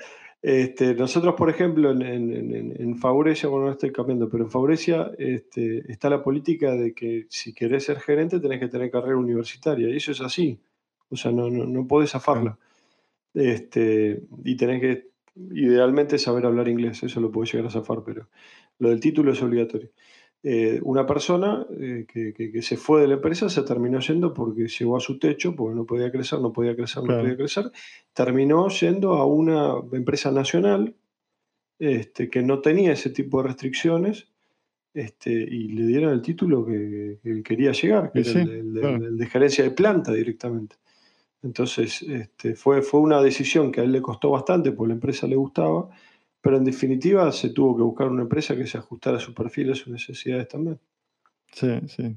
Este, 0.48 0.94
nosotros, 0.94 1.34
por 1.34 1.50
ejemplo, 1.50 1.90
en, 1.90 2.04
en, 2.04 2.98
Favorecia, 3.00 3.50
bueno, 3.50 3.66
no 3.66 3.72
estoy 3.72 3.92
cambiando, 3.92 4.30
pero 4.30 4.44
en 4.44 4.52
Favorecia 4.52 5.12
este, 5.18 5.92
está 5.92 6.08
la 6.08 6.22
política 6.22 6.76
de 6.76 6.94
que 6.94 7.26
si 7.30 7.52
querés 7.52 7.86
ser 7.86 8.00
gerente 8.00 8.40
tenés 8.40 8.60
que 8.60 8.68
tener 8.68 8.92
carrera 8.92 9.18
universitaria, 9.18 9.90
y 9.90 9.96
eso 9.98 10.12
es 10.12 10.22
así. 10.22 10.60
O 11.10 11.16
sea, 11.16 11.32
no, 11.32 11.50
no, 11.50 11.66
no 11.66 11.88
podés 11.88 12.12
zafarla. 12.12 12.60
Este, 13.34 14.22
y 14.44 14.56
tenés 14.56 14.82
que, 14.82 15.08
idealmente, 15.52 16.20
saber 16.20 16.46
hablar 16.46 16.68
inglés, 16.68 17.02
eso 17.02 17.20
lo 17.20 17.32
podés 17.32 17.52
llegar 17.52 17.66
a 17.66 17.72
zafar, 17.72 18.04
pero 18.06 18.30
lo 18.78 18.90
del 18.90 19.00
título 19.00 19.32
es 19.32 19.42
obligatorio. 19.42 19.90
Eh, 20.48 20.80
una 20.84 21.08
persona 21.08 21.66
eh, 21.72 22.06
que, 22.08 22.32
que, 22.32 22.62
se 22.62 22.78
fue 22.78 23.02
de 23.02 23.08
la 23.08 23.16
empresa 23.16 23.50
se 23.50 23.64
terminó 23.64 24.00
yendo 24.00 24.32
porque 24.32 24.68
llegó 24.68 24.96
a 24.96 25.00
su 25.00 25.18
techo, 25.18 25.56
porque 25.56 25.76
no 25.76 25.86
podía 25.86 26.12
crecer, 26.12 26.40
no 26.40 26.54
podía 26.54 26.76
crecer, 26.76 27.04
no 27.04 27.20
podía 27.20 27.36
crecer. 27.36 27.72
Terminó 28.14 28.70
yendo 28.70 29.14
a 29.14 29.26
una 29.26 29.74
empresa 29.92 30.30
nacional 30.30 30.94
este, 31.80 32.30
que 32.30 32.44
no 32.44 32.60
tenía 32.60 32.94
ese 32.94 33.10
tipo 33.10 33.42
de 33.42 33.48
restricciones 33.48 34.28
este, 34.94 35.32
y 35.32 35.70
le 35.70 35.88
dieron 35.88 36.14
el 36.14 36.22
título 36.22 36.64
que, 36.64 37.18
él 37.24 37.42
quería 37.44 37.72
llegar, 37.72 38.12
que 38.12 38.20
era 38.20 38.42
el, 38.42 39.18
de 39.18 39.26
gerencia 39.26 39.64
de 39.64 39.72
planta 39.72 40.14
directamente. 40.14 40.76
Entonces, 41.42 42.04
este, 42.04 42.54
fue, 42.54 42.84
fue 42.84 43.00
una 43.00 43.20
decisión 43.20 43.72
que 43.72 43.82
a 43.82 43.84
él 43.84 43.92
le 43.92 44.02
costó 44.04 44.30
bastante, 44.30 44.72
porque 44.74 44.90
la 44.90 44.94
empresa 44.94 45.26
le 45.26 45.38
gustaba, 45.38 45.90
pero 46.46 46.58
en 46.58 46.64
definitiva 46.64 47.32
se 47.32 47.50
tuvo 47.50 47.76
que 47.76 47.82
buscar 47.82 48.08
una 48.08 48.22
empresa 48.22 48.56
que 48.56 48.68
se 48.68 48.78
ajustara 48.78 49.18
a 49.18 49.20
su 49.20 49.34
perfil, 49.34 49.72
a 49.72 49.76
sus 49.76 49.88
necesidades 49.88 50.48
también. 50.48 50.80
Sí, 51.52 51.68
sí. 51.88 52.16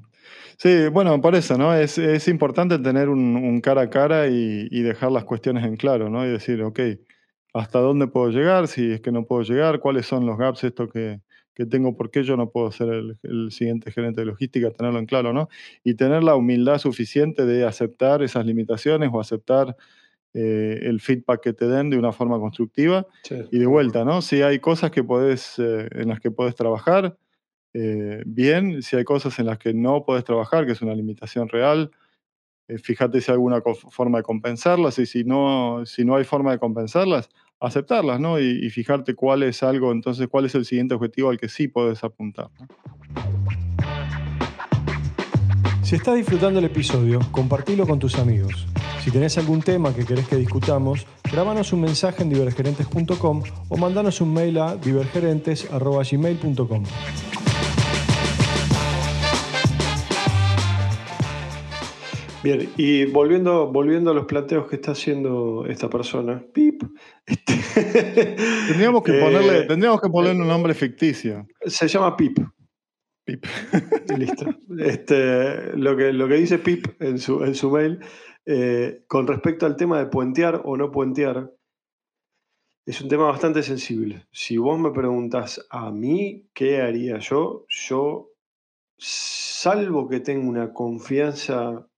Sí, 0.55 0.87
bueno, 0.89 1.19
por 1.19 1.33
eso, 1.33 1.57
¿no? 1.57 1.73
Es, 1.73 1.97
es 1.97 2.27
importante 2.27 2.77
tener 2.77 3.09
un, 3.09 3.59
cara 3.59 3.81
a 3.81 3.89
cara 3.89 4.27
y, 4.27 4.83
dejar 4.83 5.11
las 5.11 5.23
cuestiones 5.23 5.65
en 5.65 5.77
claro, 5.77 6.11
¿no? 6.11 6.23
Y 6.27 6.29
decir, 6.29 6.61
ok, 6.61 6.79
¿hasta 7.55 7.79
dónde 7.79 8.05
puedo 8.05 8.29
llegar? 8.29 8.67
Si 8.67 8.91
es 8.91 9.01
que 9.01 9.11
no 9.11 9.25
puedo 9.25 9.41
llegar, 9.41 9.79
¿cuáles 9.79 10.05
son 10.05 10.27
los 10.27 10.37
gaps 10.37 10.63
esto 10.63 10.87
que, 10.87 11.21
que 11.55 11.65
tengo? 11.65 11.97
¿Por 11.97 12.11
qué 12.11 12.21
yo 12.21 12.37
no 12.37 12.51
puedo 12.51 12.71
ser 12.71 12.89
el, 13.23 13.51
siguiente 13.51 13.91
gerente 13.91 14.21
de 14.21 14.27
logística? 14.27 14.69
Tenerlo 14.69 14.99
en 14.99 15.07
claro, 15.07 15.33
¿no? 15.33 15.49
Y 15.83 15.95
tener 15.95 16.21
la 16.21 16.35
humildad 16.35 16.77
suficiente 16.77 17.47
de 17.47 17.65
aceptar 17.65 18.21
esas 18.21 18.45
limitaciones 18.45 19.09
o 19.11 19.19
aceptar 19.19 19.75
eh, 20.33 20.79
el 20.83 20.99
feedback 20.99 21.41
que 21.41 21.53
te 21.53 21.67
den 21.67 21.89
de 21.89 21.97
una 21.97 22.11
forma 22.11 22.37
constructiva. 22.39 23.07
Sí. 23.23 23.35
Y 23.51 23.59
de 23.59 23.65
vuelta, 23.65 24.05
¿no? 24.05 24.21
Si 24.21 24.41
hay 24.41 24.59
cosas 24.59 24.91
que 24.91 25.03
podés, 25.03 25.57
eh, 25.57 25.87
en 25.91 26.09
las 26.09 26.19
que 26.19 26.31
puedes 26.31 26.55
trabajar, 26.55 27.17
eh, 27.73 28.21
bien. 28.25 28.81
Si 28.81 28.95
hay 28.95 29.03
cosas 29.03 29.39
en 29.39 29.47
las 29.47 29.57
que 29.57 29.73
no 29.73 30.05
puedes 30.05 30.23
trabajar, 30.23 30.65
que 30.65 30.73
es 30.73 30.81
una 30.81 30.93
limitación 30.93 31.49
real, 31.49 31.91
fíjate 32.83 33.19
si 33.19 33.31
hay 33.31 33.33
alguna 33.33 33.61
forma 33.89 34.19
de 34.19 34.23
compensarlas 34.23 34.99
y 34.99 35.07
si 35.07 35.23
no, 35.23 35.83
si 35.85 36.05
no 36.05 36.15
hay 36.15 36.23
forma 36.23 36.51
de 36.51 36.59
compensarlas, 36.59 37.29
aceptarlas, 37.59 38.19
¿no? 38.19 38.39
Y, 38.39 38.63
y, 38.63 38.69
fijarte 38.69 39.15
cuál 39.15 39.41
es 39.41 39.63
algo, 39.63 39.91
entonces, 39.91 40.27
cuál 40.27 40.45
es 40.45 40.53
el 40.53 40.65
siguiente 40.65 40.93
objetivo 40.93 41.31
al 41.31 41.39
que 41.39 41.49
sí 41.49 41.67
puedes 41.67 42.03
apuntar. 42.03 42.49
¿no? 42.59 43.38
Si 45.89 45.95
estás 45.95 46.17
disfrutando 46.17 46.59
el 46.59 46.65
episodio, 46.65 47.19
compartilo 47.31 47.87
con 47.87 47.97
tus 47.97 48.19
amigos. 48.19 48.67
Si 49.03 49.09
tenés 49.09 49.39
algún 49.39 49.63
tema 49.63 49.91
que 49.91 50.05
querés 50.05 50.27
que 50.27 50.35
discutamos, 50.35 51.07
grábanos 51.31 51.73
un 51.73 51.81
mensaje 51.81 52.21
en 52.21 52.29
divergerentes.com 52.29 53.41
o 53.69 53.75
mandanos 53.75 54.21
un 54.21 54.31
mail 54.31 54.59
a 54.59 54.75
divergerentes.gmail.com. 54.75 56.83
Bien, 62.43 62.69
y 62.77 63.05
volviendo, 63.05 63.71
volviendo 63.71 64.11
a 64.11 64.13
los 64.13 64.25
planteos 64.25 64.67
que 64.67 64.75
está 64.75 64.91
haciendo 64.91 65.65
esta 65.65 65.89
persona, 65.89 66.39
Pip. 66.53 66.83
Este, 67.25 68.35
tendríamos, 68.67 69.01
que 69.01 69.13
ponerle, 69.19 69.61
eh, 69.61 69.63
tendríamos 69.63 69.99
que 69.99 70.09
ponerle 70.09 70.43
un 70.43 70.49
nombre 70.49 70.75
ficticio. 70.75 71.47
Se 71.65 71.87
llama 71.87 72.15
Pip. 72.15 72.37
Pip. 73.29 73.45
Listo. 74.17 74.45
Este, 74.79 75.77
lo, 75.77 75.95
que, 75.95 76.13
lo 76.13 76.27
que 76.27 76.35
dice 76.35 76.59
Pip 76.59 76.87
en 76.99 77.19
su, 77.19 77.43
en 77.43 77.55
su 77.55 77.69
mail, 77.69 77.99
eh, 78.45 79.03
con 79.07 79.27
respecto 79.27 79.65
al 79.65 79.75
tema 79.75 79.99
de 79.99 80.07
puentear 80.07 80.61
o 80.65 80.77
no 80.77 80.91
puentear, 80.91 81.51
es 82.85 83.01
un 83.01 83.09
tema 83.09 83.25
bastante 83.25 83.61
sensible. 83.61 84.25
Si 84.31 84.57
vos 84.57 84.79
me 84.79 84.91
preguntas 84.91 85.65
a 85.69 85.91
mí 85.91 86.49
qué 86.53 86.81
haría 86.81 87.19
yo, 87.19 87.65
yo, 87.67 88.31
salvo 88.97 90.09
que 90.09 90.19
tenga 90.19 90.49
una 90.49 90.73
confianza 90.73 91.89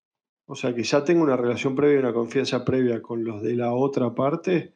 o 0.51 0.55
sea, 0.55 0.75
que 0.75 0.83
ya 0.83 1.01
tengo 1.05 1.23
una 1.23 1.37
relación 1.37 1.75
previa, 1.75 2.01
una 2.01 2.13
confianza 2.13 2.65
previa 2.65 3.01
con 3.01 3.23
los 3.23 3.41
de 3.41 3.55
la 3.55 3.73
otra 3.73 4.13
parte, 4.13 4.73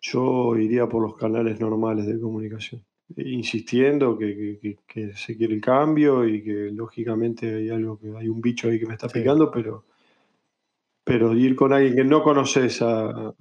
yo 0.00 0.56
iría 0.56 0.88
por 0.88 1.02
los 1.02 1.14
canales 1.14 1.60
normales 1.60 2.06
de 2.06 2.18
comunicación, 2.18 2.82
insistiendo 3.16 4.16
que, 4.18 4.58
que, 4.60 4.76
que 4.86 5.12
se 5.14 5.36
quiere 5.36 5.54
el 5.54 5.60
cambio 5.60 6.26
y 6.26 6.42
que 6.42 6.70
lógicamente 6.72 7.54
hay 7.54 7.68
algo 7.70 7.98
que 7.98 8.08
hay 8.16 8.28
un 8.28 8.40
bicho 8.40 8.68
ahí 8.68 8.78
que 8.78 8.86
me 8.86 8.94
está 8.94 9.08
Sí. 9.08 9.18
picando, 9.20 9.50
pero, 9.50 9.84
pero 11.04 11.34
ir 11.34 11.56
con 11.56 11.72
alguien 11.72 11.96
que 11.96 12.04
no 12.04 12.22
conoces 12.22 12.80
a, 12.82 13.34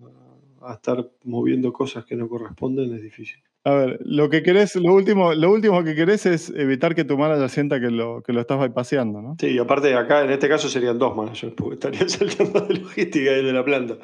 a 0.62 0.73
estar 0.73 1.10
moviendo 1.23 1.71
cosas 1.71 2.05
que 2.05 2.15
no 2.15 2.27
corresponden 2.27 2.93
es 2.95 3.01
difícil. 3.01 3.41
A 3.63 3.75
ver, 3.75 3.99
lo 4.03 4.27
que 4.31 4.41
querés, 4.41 4.75
lo 4.75 4.91
último, 4.91 5.34
lo 5.36 5.51
último 5.51 5.84
que 5.84 5.93
querés 5.93 6.25
es 6.25 6.49
evitar 6.49 6.95
que 6.95 7.03
tu 7.03 7.15
manager 7.15 7.47
sienta 7.47 7.79
que 7.79 7.91
lo, 7.91 8.23
que 8.23 8.34
lo 8.34 8.41
estás 8.41 8.60
bypaseando, 8.60 9.21
¿no? 9.21 9.36
Sí, 9.39 9.49
y 9.49 9.60
aparte 9.60 9.93
acá 9.93 10.23
en 10.23 10.31
este 10.31 10.49
caso 10.49 10.67
serían 10.67 10.97
dos 10.97 11.15
managers, 11.15 11.53
porque 11.57 11.75
estaría 11.75 12.10
saltando 12.10 12.62
de 12.62 12.79
logística 12.79 13.38
y 13.38 13.45
de 13.45 13.53
la 13.53 13.63
planta. 13.63 13.97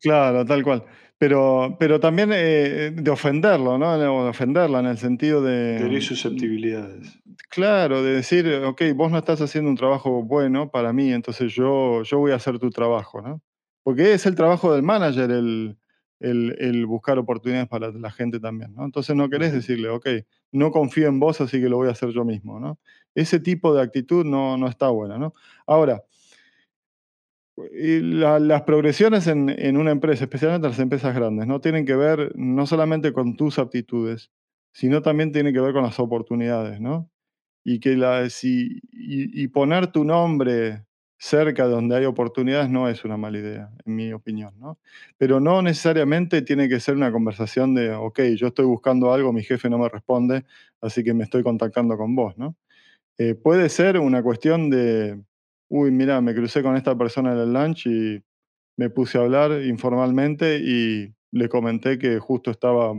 Claro, 0.00 0.44
tal 0.44 0.64
cual. 0.64 0.84
Pero, 1.18 1.76
pero 1.80 1.98
también 1.98 2.30
eh, 2.32 2.92
de 2.94 3.10
ofenderlo, 3.10 3.78
¿no? 3.78 3.92
O 3.92 4.24
de 4.24 4.30
ofenderla 4.30 4.80
en 4.80 4.86
el 4.86 4.98
sentido 4.98 5.42
de. 5.42 5.78
Tener 5.78 6.02
susceptibilidades. 6.02 7.18
Claro, 7.48 8.02
de 8.02 8.16
decir, 8.16 8.46
ok, 8.66 8.82
vos 8.94 9.10
no 9.10 9.18
estás 9.18 9.40
haciendo 9.40 9.70
un 9.70 9.76
trabajo 9.76 10.22
bueno 10.22 10.70
para 10.70 10.92
mí, 10.92 11.12
entonces 11.12 11.54
yo, 11.54 12.02
yo 12.02 12.18
voy 12.18 12.32
a 12.32 12.36
hacer 12.36 12.58
tu 12.58 12.70
trabajo, 12.70 13.22
¿no? 13.22 13.40
Porque 13.82 14.12
es 14.12 14.26
el 14.26 14.34
trabajo 14.34 14.74
del 14.74 14.82
manager 14.82 15.30
el, 15.30 15.78
el, 16.20 16.56
el, 16.58 16.86
buscar 16.86 17.18
oportunidades 17.18 17.68
para 17.68 17.92
la 17.92 18.10
gente 18.10 18.40
también, 18.40 18.74
¿no? 18.74 18.84
Entonces 18.84 19.16
no 19.16 19.30
querés 19.30 19.52
decirle, 19.52 19.88
ok, 19.88 20.06
no 20.52 20.70
confío 20.70 21.08
en 21.08 21.18
vos, 21.18 21.40
así 21.40 21.60
que 21.60 21.68
lo 21.68 21.76
voy 21.76 21.88
a 21.88 21.92
hacer 21.92 22.10
yo 22.10 22.24
mismo, 22.24 22.60
¿no? 22.60 22.78
Ese 23.14 23.40
tipo 23.40 23.72
de 23.74 23.82
actitud 23.82 24.24
no, 24.24 24.58
no 24.58 24.68
está 24.68 24.88
buena, 24.88 25.16
¿no? 25.16 25.32
Ahora, 25.66 26.02
la, 27.56 28.38
las 28.38 28.62
progresiones 28.62 29.26
en, 29.26 29.48
en, 29.48 29.76
una 29.76 29.90
empresa, 29.90 30.24
especialmente 30.24 30.68
las 30.68 30.78
empresas 30.78 31.14
grandes, 31.14 31.46
no 31.46 31.60
tienen 31.60 31.86
que 31.86 31.96
ver 31.96 32.32
no 32.36 32.66
solamente 32.66 33.12
con 33.12 33.36
tus 33.36 33.58
aptitudes, 33.58 34.30
sino 34.72 35.02
también 35.02 35.32
tienen 35.32 35.54
que 35.54 35.60
ver 35.60 35.72
con 35.72 35.82
las 35.82 35.98
oportunidades, 35.98 36.80
¿no? 36.80 37.10
Y, 37.64 37.80
que 37.80 37.96
la, 37.96 38.26
y, 38.42 38.80
y 38.92 39.48
poner 39.48 39.88
tu 39.88 40.04
nombre 40.04 40.84
cerca 41.18 41.66
de 41.66 41.70
donde 41.70 41.96
hay 41.96 42.04
oportunidades 42.04 42.68
no 42.68 42.88
es 42.88 43.04
una 43.04 43.16
mala 43.16 43.38
idea, 43.38 43.70
en 43.84 43.96
mi 43.96 44.12
opinión, 44.12 44.54
¿no? 44.58 44.78
Pero 45.16 45.40
no 45.40 45.62
necesariamente 45.62 46.42
tiene 46.42 46.68
que 46.68 46.80
ser 46.80 46.94
una 46.94 47.10
conversación 47.10 47.74
de, 47.74 47.92
ok, 47.92 48.20
yo 48.36 48.48
estoy 48.48 48.66
buscando 48.66 49.12
algo, 49.12 49.32
mi 49.32 49.42
jefe 49.42 49.70
no 49.70 49.78
me 49.78 49.88
responde, 49.88 50.44
así 50.80 51.02
que 51.02 51.14
me 51.14 51.24
estoy 51.24 51.42
contactando 51.42 51.96
con 51.96 52.14
vos, 52.14 52.36
¿no? 52.36 52.56
Eh, 53.18 53.34
puede 53.34 53.70
ser 53.70 53.98
una 53.98 54.22
cuestión 54.22 54.68
de, 54.68 55.18
uy, 55.68 55.90
mira, 55.90 56.20
me 56.20 56.34
crucé 56.34 56.62
con 56.62 56.76
esta 56.76 56.96
persona 56.96 57.32
en 57.32 57.38
el 57.38 57.52
lunch 57.52 57.86
y 57.86 58.22
me 58.76 58.90
puse 58.90 59.18
a 59.18 59.22
hablar 59.22 59.62
informalmente 59.62 60.58
y 60.58 61.14
le 61.32 61.48
comenté 61.48 61.98
que 61.98 62.18
justo 62.18 62.50
estaba, 62.50 62.92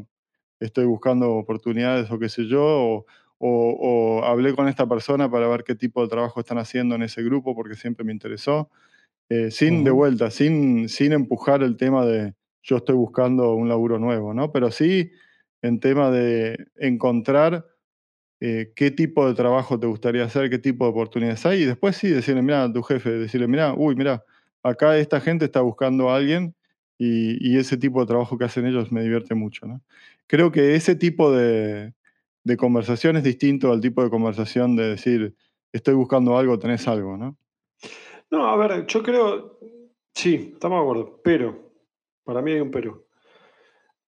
estoy 0.59 0.85
buscando 0.85 1.31
oportunidades 1.33 2.09
o 2.11 2.19
qué 2.19 2.29
sé 2.29 2.45
yo, 2.47 2.63
o, 2.63 3.05
o, 3.39 4.19
o, 4.19 4.23
hablé 4.25 4.55
con 4.55 4.67
esta 4.67 4.87
persona 4.87 5.29
para 5.29 5.47
ver 5.47 5.63
qué 5.63 5.75
tipo 5.75 6.01
de 6.01 6.09
trabajo 6.09 6.39
están 6.39 6.57
haciendo 6.57 6.95
en 6.95 7.03
ese 7.03 7.21
grupo 7.23 7.55
porque 7.55 7.75
siempre 7.75 8.03
me 8.03 8.11
interesó, 8.11 8.69
eh, 9.29 9.51
sin 9.51 9.75
uh 9.75 9.77
-huh. 9.79 9.83
de 9.83 9.91
vuelta, 9.91 10.31
sin, 10.31 10.89
sin 10.89 11.13
empujar 11.13 11.61
el 11.63 11.77
tema 11.77 12.05
de 12.05 12.33
yo 12.63 12.77
estoy 12.77 12.95
buscando 12.95 13.53
un 13.53 13.69
laburo 13.69 13.99
nuevo, 13.99 14.33
¿no? 14.33 14.51
Pero 14.51 14.71
sí 14.71 15.11
en 15.61 15.79
tema 15.79 16.11
de 16.11 16.67
encontrar 16.77 17.65
eh, 18.39 18.71
qué 18.75 18.91
tipo 18.91 19.27
de 19.27 19.33
trabajo 19.33 19.79
te 19.79 19.87
gustaría 19.87 20.23
hacer, 20.23 20.49
qué 20.49 20.59
tipo 20.59 20.85
de 20.85 20.91
oportunidades 20.91 21.45
hay, 21.45 21.63
y 21.63 21.65
después 21.65 21.95
sí 21.97 22.09
decirle, 22.09 22.41
mira, 22.41 22.63
a 22.63 22.71
tu 22.71 22.83
jefe, 22.83 23.09
decirle, 23.11 23.47
mira, 23.47 23.73
uy, 23.73 23.95
mira, 23.95 24.23
acá 24.63 24.97
esta 24.97 25.19
gente 25.21 25.45
está 25.45 25.61
buscando 25.61 26.09
a 26.09 26.17
alguien 26.17 26.53
Y, 26.99 27.57
ese 27.57 27.77
tipo 27.77 28.01
de 28.01 28.07
trabajo 28.07 28.37
que 28.37 28.45
hacen 28.45 28.65
ellos 28.65 28.91
me 28.91 29.03
divierte 29.03 29.35
mucho. 29.35 29.67
¿no? 29.67 29.81
Creo 30.25 30.51
que 30.51 30.75
ese 30.75 30.95
tipo 30.95 31.31
de, 31.31 31.93
de 32.43 32.57
conversación 32.57 33.17
es 33.17 33.23
distinto 33.23 33.71
al 33.71 33.81
tipo 33.81 34.03
de 34.03 34.09
conversación 34.09 34.75
de 34.75 34.89
decir, 34.89 35.35
estoy 35.73 35.93
buscando 35.93 36.37
algo, 36.37 36.57
tenés 36.57 36.87
algo, 36.87 37.17
¿no? 37.17 37.37
No, 38.31 38.47
a 38.47 38.57
ver, 38.57 38.85
yo 38.87 39.03
creo, 39.03 39.59
sí, 40.13 40.51
estamos 40.53 40.79
de 40.79 40.81
acuerdo, 40.81 41.21
pero, 41.23 41.71
para 42.23 42.41
mí 42.41 42.51
hay 42.51 42.61
un 42.61 42.71
pero. 42.71 43.05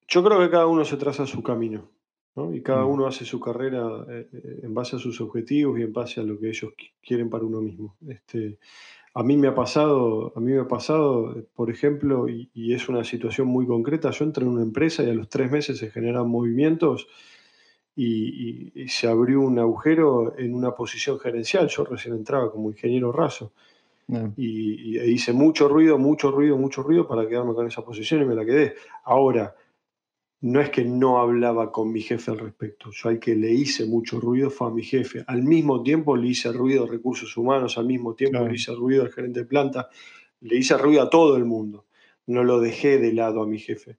Yo 0.08 0.24
creo 0.24 0.40
que 0.40 0.50
cada 0.50 0.68
uno 0.68 0.84
se 0.84 0.98
traza 0.98 1.26
su 1.26 1.44
camino, 1.44 1.92
¿no? 2.36 2.54
Y 2.54 2.62
cada 2.62 2.86
Mm. 2.86 2.90
uno 2.90 3.08
hace 3.08 3.26
su 3.26 3.40
carrera 3.40 4.06
eh, 4.10 4.28
eh, 4.32 4.60
en 4.64 4.74
base 4.74 4.96
a 4.96 5.00
sus 5.00 5.20
objetivos 5.22 5.80
y 5.80 5.84
en 5.84 5.94
base 5.94 6.20
a 6.20 6.24
lo 6.24 6.40
que 6.40 6.50
ellos 6.50 6.72
qui- 6.78 6.92
quieren 7.02 7.30
para 7.30 7.44
uno 7.44 7.62
mismo. 7.62 7.96
Este, 8.08 8.58
a 9.14 9.24
mí 9.24 9.36
me 9.38 9.48
ha 9.48 9.56
pasado, 9.56 10.32
a 10.36 10.40
mí 10.40 10.52
me 10.54 10.60
ha 10.60 10.68
pasado, 10.68 11.38
eh, 11.38 11.46
por 11.56 11.70
ejemplo, 11.70 12.30
y, 12.30 12.50
y 12.54 12.74
es 12.74 12.88
una 12.90 13.04
situación 13.04 13.48
muy 13.48 13.66
concreta, 13.66 14.12
yo 14.12 14.24
entré 14.26 14.44
en 14.44 14.52
una 14.52 14.62
empresa 14.64 15.04
y 15.04 15.10
a 15.10 15.14
los 15.14 15.28
tres 15.30 15.52
meses 15.52 15.78
se 15.80 15.90
generan 15.92 16.30
movimientos 16.30 17.08
y, 17.96 18.06
y- 18.06 18.72
y 18.84 18.88
se 18.88 19.08
abrió 19.08 19.42
un 19.42 19.60
agujero 19.60 20.38
en 20.38 20.54
una 20.54 20.74
posición 20.76 21.20
gerencial. 21.20 21.68
Yo 21.68 21.84
recién 21.84 22.14
entraba 22.16 22.52
como 22.52 22.70
ingeniero 22.70 23.12
raso 23.12 23.52
y, 24.38 24.96
y- 24.96 24.98
e 25.00 25.08
hice 25.10 25.34
mucho 25.34 25.68
ruido, 25.68 25.98
mucho 25.98 26.32
ruido, 26.32 26.56
mucho 26.58 26.82
ruido 26.84 27.08
para 27.08 27.28
quedarme 27.28 27.54
con 27.54 27.68
esa 27.68 27.84
posición 27.84 28.22
y 28.22 28.26
me 28.26 28.36
la 28.36 28.46
quedé. 28.46 28.76
Ahora, 29.04 29.54
no 30.42 30.62
es 30.62 30.70
que 30.70 30.86
no 30.86 31.20
hablaba 31.20 31.72
con 31.72 31.92
mi 31.92 32.02
jefe 32.02 32.32
al 32.32 32.40
respecto, 32.40 32.92
yo 32.92 33.10
al 33.10 33.20
que 33.20 33.36
le 33.36 33.52
hice 33.52 33.86
mucho 33.86 34.20
ruido 34.22 34.50
fue 34.50 34.68
a 34.68 34.72
mi 34.72 34.84
jefe. 34.84 35.24
Al 35.28 35.44
mismo 35.44 35.84
tiempo 35.84 36.16
le 36.16 36.28
hice 36.30 36.52
ruido 36.54 36.86
a 36.86 36.88
recursos 36.88 37.36
humanos, 37.36 37.78
al 37.78 37.86
mismo 37.86 38.16
tiempo 38.16 38.38
Claro. 38.38 38.48
le 38.48 38.56
hice 38.56 38.74
ruido 38.74 39.04
al 39.04 39.12
gerente 39.12 39.42
de 39.42 39.46
planta, 39.46 39.90
le 40.42 40.56
hice 40.56 40.78
ruido 40.78 41.02
a 41.02 41.10
todo 41.10 41.36
el 41.36 41.44
mundo. 41.46 41.86
No 42.28 42.44
lo 42.44 42.60
dejé 42.62 43.00
de 43.00 43.12
lado 43.12 43.42
a 43.42 43.48
mi 43.48 43.60
jefe. 43.60 43.98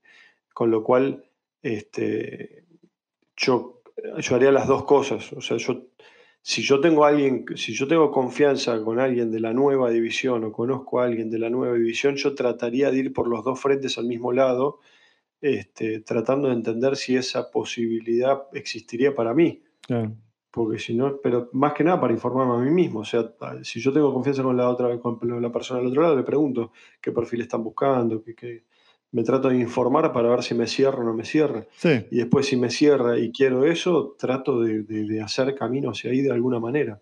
Con 0.55 0.71
lo 0.71 0.83
cual, 0.83 1.25
este, 1.63 2.65
yo, 3.37 3.83
yo 4.19 4.35
haría 4.37 4.51
las 4.53 4.67
dos 4.67 4.85
cosas. 4.85 5.33
O 5.35 5.41
sea, 5.43 5.59
yo, 5.59 5.89
si 6.41 6.63
yo 6.63 6.81
tengo 6.81 7.05
alguien, 7.05 7.45
si 7.57 7.75
yo 7.75 7.87
tengo 7.87 8.11
confianza 8.11 8.83
con 8.83 8.99
alguien 8.99 9.31
de 9.31 9.41
la 9.41 9.53
nueva 9.53 9.91
división 9.91 10.43
o 10.45 10.53
conozco 10.53 11.01
a 11.01 11.05
alguien 11.05 11.29
de 11.29 11.39
la 11.39 11.51
nueva 11.51 11.75
división, 11.77 12.17
yo 12.17 12.35
trataría 12.35 12.91
de 12.91 12.99
ir 12.99 13.13
por 13.13 13.29
los 13.29 13.45
dos 13.45 13.61
frentes 13.61 13.99
al 13.99 14.07
mismo 14.07 14.33
lado, 14.33 14.79
este, 15.41 16.01
tratando 16.01 16.49
de 16.49 16.55
entender 16.55 16.97
si 16.97 17.17
esa 17.17 17.51
posibilidad 17.51 18.43
existiría 18.53 19.15
para 19.15 19.35
mí. 19.35 19.63
claro. 19.83 20.13
Porque 20.53 20.81
si 20.81 20.95
no, 20.97 21.19
pero 21.23 21.49
más 21.53 21.75
que 21.75 21.85
nada 21.85 22.01
para 22.01 22.13
informarme 22.13 22.55
a 22.55 22.59
mí 22.59 22.73
mismo. 22.73 23.01
O 23.01 23.05
sea, 23.05 23.31
si 23.63 23.79
yo 23.81 23.93
tengo 23.93 24.13
confianza 24.13 24.43
con 24.43 24.57
la 24.57 24.69
otra, 24.69 24.99
con 24.99 25.17
la 25.41 25.53
persona 25.53 25.79
del 25.79 25.91
otro 25.91 26.03
lado, 26.03 26.17
le 26.17 26.25
pregunto 26.25 26.73
qué 27.01 27.13
perfil 27.13 27.43
están 27.43 27.63
buscando, 27.63 28.21
qué, 28.25 28.35
qué- 28.35 28.65
me 29.13 29.23
trato 29.23 29.49
de 29.49 29.59
informar 29.59 30.13
para 30.13 30.29
ver 30.29 30.43
si 30.43 30.55
me 30.55 30.67
cierra 30.67 30.99
o 30.99 31.05
no 31.05 31.15
me 31.15 31.25
cierra. 31.25 31.65
Sí, 31.77 32.05
Y 32.11 32.17
después 32.17 32.47
si 32.47 32.57
me 32.57 32.69
cierra 32.71 33.17
y 33.19 33.31
quiero 33.31 33.65
eso, 33.65 34.17
trato 34.19 34.61
de, 34.61 34.83
de- 34.83 35.05
de 35.05 35.21
hacer 35.23 35.55
camino 35.55 35.91
hacia 35.91 36.11
ahí 36.11 36.21
de 36.21 36.33
alguna 36.33 36.59
manera. 36.59 37.01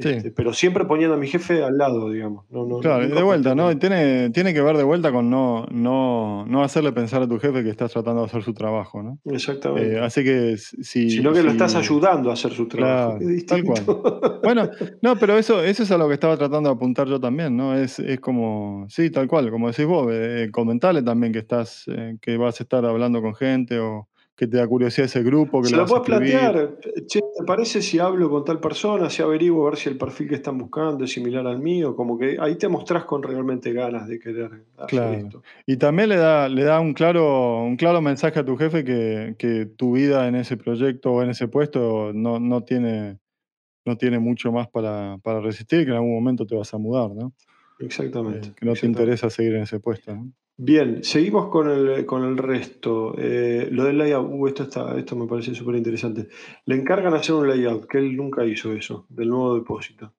Sí. 0.00 0.08
Este, 0.10 0.30
pero 0.30 0.52
siempre 0.52 0.84
poniendo 0.84 1.14
a 1.14 1.18
mi 1.18 1.26
jefe 1.26 1.62
al 1.62 1.76
lado, 1.76 2.10
digamos. 2.10 2.44
No, 2.50 2.66
no, 2.66 2.78
claro, 2.78 3.06
de 3.08 3.22
vuelta, 3.22 3.54
¿no? 3.54 3.76
Tiene, 3.78 4.30
tiene 4.30 4.54
que 4.54 4.60
ver 4.60 4.76
de 4.76 4.84
vuelta 4.84 5.12
con 5.12 5.30
no, 5.30 5.66
no, 5.70 6.46
no 6.46 6.62
hacerle 6.62 6.92
pensar 6.92 7.22
a 7.22 7.28
tu 7.28 7.38
jefe 7.38 7.62
que 7.62 7.70
estás 7.70 7.92
tratando 7.92 8.22
de 8.22 8.26
hacer 8.26 8.42
su 8.42 8.54
trabajo, 8.54 9.02
¿no? 9.02 9.18
Exactamente. 9.24 9.96
Eh, 9.96 10.00
así 10.00 10.24
que 10.24 10.56
si... 10.56 11.10
Sino 11.10 11.32
que 11.32 11.42
lo 11.42 11.50
estás 11.50 11.74
ayudando 11.74 12.30
a 12.30 12.34
hacer 12.34 12.52
su 12.52 12.68
trabajo. 12.68 13.18
Claro, 13.18 13.36
tal. 13.46 14.40
Bueno, 14.42 14.70
no, 15.02 15.16
pero 15.16 15.36
eso, 15.38 15.62
eso 15.62 15.82
es 15.82 15.90
a 15.90 15.98
lo 15.98 16.08
que 16.08 16.14
estaba 16.14 16.36
tratando 16.36 16.68
de 16.70 16.76
apuntar 16.76 17.08
yo 17.08 17.20
también, 17.20 17.56
¿no? 17.56 17.74
Es, 17.74 17.98
es 17.98 18.20
como, 18.20 18.86
sí, 18.88 19.10
tal 19.10 19.28
cual, 19.28 19.50
como 19.50 19.68
decís 19.68 19.86
vos, 19.86 20.08
eh, 20.10 20.48
comentarle 20.52 21.02
también 21.02 21.32
que 21.32 21.40
estás, 21.40 21.84
eh, 21.88 22.16
que 22.20 22.36
vas 22.36 22.60
a 22.60 22.62
estar 22.62 22.84
hablando 22.84 23.20
con 23.20 23.34
gente 23.34 23.78
o 23.78 24.08
que 24.38 24.46
te 24.46 24.56
da 24.56 24.68
curiosidad 24.68 25.06
ese 25.06 25.24
grupo, 25.24 25.60
que 25.60 25.68
Se 25.68 25.76
lo 25.76 25.84
puedes 25.84 26.06
plantear. 26.06 26.78
Che, 27.08 27.18
¿te 27.18 27.44
parece 27.44 27.82
si 27.82 27.98
hablo 27.98 28.30
con 28.30 28.44
tal 28.44 28.60
persona, 28.60 29.10
si 29.10 29.20
averiguo 29.20 29.66
a 29.66 29.70
ver 29.70 29.78
si 29.78 29.88
el 29.88 29.98
perfil 29.98 30.28
que 30.28 30.36
están 30.36 30.56
buscando 30.56 31.04
es 31.04 31.10
similar 31.10 31.44
al 31.44 31.58
mío? 31.58 31.96
Como 31.96 32.16
que 32.16 32.36
ahí 32.38 32.54
te 32.54 32.68
mostrás 32.68 33.04
con 33.04 33.20
realmente 33.20 33.72
ganas 33.72 34.06
de 34.06 34.20
querer 34.20 34.64
hacer 34.76 34.86
Claro. 34.86 35.12
esto. 35.12 35.42
Y 35.66 35.76
también 35.76 36.10
le 36.10 36.16
da, 36.18 36.48
le 36.48 36.62
da 36.62 36.78
un 36.78 36.94
claro, 36.94 37.64
un 37.64 37.76
claro 37.76 38.00
mensaje 38.00 38.38
a 38.38 38.44
tu 38.44 38.56
jefe 38.56 38.84
que, 38.84 39.34
que 39.36 39.66
tu 39.66 39.94
vida 39.94 40.28
en 40.28 40.36
ese 40.36 40.56
proyecto 40.56 41.14
o 41.14 41.22
en 41.24 41.30
ese 41.30 41.48
puesto 41.48 42.12
no, 42.14 42.38
no 42.38 42.62
tiene, 42.62 43.18
no 43.84 43.98
tiene 43.98 44.20
mucho 44.20 44.52
más 44.52 44.68
para, 44.68 45.18
para 45.20 45.40
resistir, 45.40 45.80
que 45.84 45.90
en 45.90 45.96
algún 45.96 46.14
momento 46.14 46.46
te 46.46 46.54
vas 46.54 46.72
a 46.72 46.78
mudar, 46.78 47.10
¿no? 47.10 47.32
Exactamente. 47.80 48.50
Eh, 48.50 48.52
que 48.54 48.66
no 48.66 48.74
te 48.74 48.86
interesa 48.86 49.30
seguir 49.30 49.56
en 49.56 49.62
ese 49.62 49.80
puesto, 49.80 50.14
¿no? 50.14 50.30
Bien, 50.60 51.04
seguimos 51.04 51.50
con 51.50 51.70
el, 51.70 52.04
con 52.04 52.24
el 52.24 52.36
resto. 52.36 53.14
Eh, 53.16 53.68
lo 53.70 53.84
del 53.84 53.96
layout, 53.96 54.28
uh, 54.28 54.46
esto, 54.48 54.64
está, 54.64 54.98
esto 54.98 55.14
me 55.14 55.28
parece 55.28 55.54
súper 55.54 55.76
interesante. 55.76 56.28
Le 56.64 56.74
encargan 56.74 57.14
hacer 57.14 57.36
un 57.36 57.48
layout, 57.48 57.86
que 57.86 57.98
él 57.98 58.16
nunca 58.16 58.44
hizo 58.44 58.72
eso, 58.72 59.06
del 59.08 59.28
nuevo 59.28 59.54
depósito. 59.54 60.14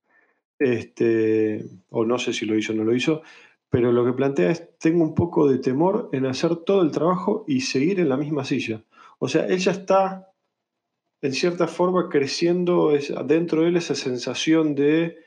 Este, 0.58 1.65
o 1.89 2.06
no 2.06 2.17
sé 2.17 2.32
si 2.32 2.45
lo 2.45 2.58
hizo 2.58 2.71
o 2.71 2.75
no 2.78 2.86
lo 2.86 2.95
hizo, 2.95 3.21
pero 3.69 3.91
lo 3.91 4.06
que 4.06 4.13
plantea 4.13 4.49
es, 4.52 4.78
tengo 4.78 5.04
un 5.04 5.13
poco 5.13 5.45
de 5.49 5.58
temor 5.58 6.08
en 6.13 6.25
hacer 6.25 6.56
todo 6.56 6.84
el 6.84 6.91
trabajo 6.91 7.43
y 7.45 7.60
seguir 7.60 7.99
en 7.99 8.08
la 8.08 8.15
misma 8.15 8.45
silla. 8.45 8.82
O 9.19 9.28
sea, 9.28 9.45
él 9.45 9.60
ya 9.60 9.71
está, 9.73 10.32
en 11.21 11.34
cierta 11.34 11.67
forma, 11.67 12.08
creciendo 12.08 12.95
es, 12.95 13.13
dentro 13.25 13.63
de 13.63 13.67
él 13.67 13.75
esa 13.75 13.93
sensación 13.93 14.73
de, 14.73 15.17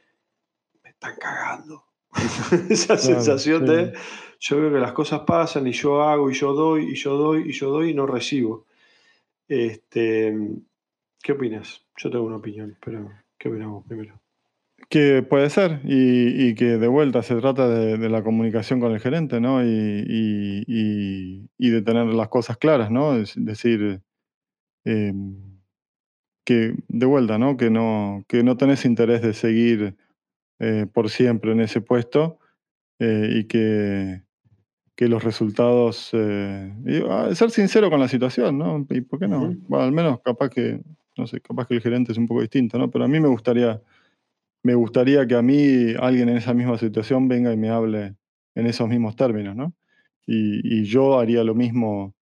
me 0.83 0.89
están 0.89 1.17
cagando. 1.21 1.85
esa 2.71 2.97
Claro, 2.97 3.03
sensación 3.03 3.67
sí. 3.67 3.73
de, 3.73 3.93
yo 4.43 4.61
veo 4.61 4.73
que 4.73 4.81
las 4.81 4.93
cosas 4.93 5.21
pasan 5.21 5.69
y 5.69 5.73
yo 5.73 6.03
hago 6.03 6.29
y 6.29 6.35
yo 6.35 6.53
doy 6.53 6.91
y 6.91 6.95
yo 6.97 7.17
doy 7.17 7.49
y 7.49 7.53
yo 7.53 7.71
doy 7.71 7.91
y 7.91 7.95
no 7.95 8.07
recibo. 8.07 8.67
Este, 9.47 10.37
¿Qué 11.23 11.33
opinas? 11.33 11.87
Yo 11.97 12.11
tengo 12.11 12.25
una 12.25 12.37
opinión, 12.39 12.77
pero 12.85 13.09
¿qué 13.39 13.49
opinamos 13.49 13.87
primero? 13.87 14.21
Que 14.89 15.23
puede 15.23 15.49
ser, 15.49 15.81
y, 15.85 16.49
y 16.49 16.55
que 16.57 16.77
de 16.77 16.89
vuelta 16.89 17.23
se 17.23 17.37
trata 17.37 17.69
de, 17.69 18.09
la 18.09 18.25
comunicación 18.25 18.81
con 18.81 18.91
el 18.91 18.99
gerente, 18.99 19.41
¿no? 19.41 19.65
Y, 19.65 19.69
y- 19.69 21.47
y- 21.57 21.71
de 21.71 21.83
tener 21.83 22.07
las 22.07 22.29
cosas 22.29 22.57
claras, 22.57 22.91
¿no? 22.91 23.15
Es 23.15 23.35
decir, 23.37 24.01
eh, 24.85 25.13
que 26.45 26.75
de 26.89 27.07
vuelta, 27.07 27.39
¿no? 27.39 27.57
Que 27.57 27.71
no, 27.71 28.25
que 28.27 28.43
no 28.43 28.57
tenés 28.57 28.85
interés 28.85 29.23
de 29.23 29.35
seguir 29.35 29.95
eh, 30.59 30.87
por 30.93 31.11
siempre 31.11 31.53
en 31.53 31.61
ese 31.61 31.81
puesto 31.81 32.41
eh, 32.99 33.29
y 33.37 33.45
que, 33.45 34.23
que 35.03 35.09
los 35.09 35.25
resultados, 35.25 36.11
eh, 36.13 36.73
y, 36.87 37.03
ah, 37.11 37.35
ser 37.35 37.51
sincero 37.51 37.91
con 37.91 37.99
la 37.99 38.07
situación, 38.07 38.57
¿no? 38.57 38.87
¿Y 38.89 39.01
por 39.01 39.19
qué 39.19 39.27
no? 39.27 39.43
Ujú. 39.43 39.57
Bueno, 39.67 39.85
al 39.85 39.91
menos 39.91 40.21
capaz 40.21 40.49
que, 40.49 40.81
no 41.17 41.27
sé, 41.27 41.41
capaz 41.41 41.67
que 41.67 41.75
el 41.75 41.81
gerente 41.81 42.13
es 42.13 42.19
un 42.19 42.29
poco 42.29 42.41
distinto, 42.41 42.79
¿no? 42.79 42.89
Pero 42.89 43.07
a 43.07 43.09
mí 43.09 43.19
me 43.19 43.27
gustaría 43.27 43.83
me 44.63 44.77
gustaría 44.77 45.27
que 45.27 45.35
a 45.35 45.43
mí 45.43 45.93
alguien 45.99 46.29
en 46.29 46.37
esa 46.37 46.55
misma 46.55 46.79
situación 46.79 47.27
venga 47.27 47.53
y 47.53 47.57
me 47.57 47.69
hable 47.69 48.15
en 48.55 48.67
esos 48.69 48.89
mismos 48.89 49.17
términos, 49.17 49.57
¿no? 49.57 49.75
Y, 50.25 50.61
y 50.83 50.85
yo 50.85 51.19
haría 51.19 51.43
lo 51.43 51.57
mismo 51.57 52.15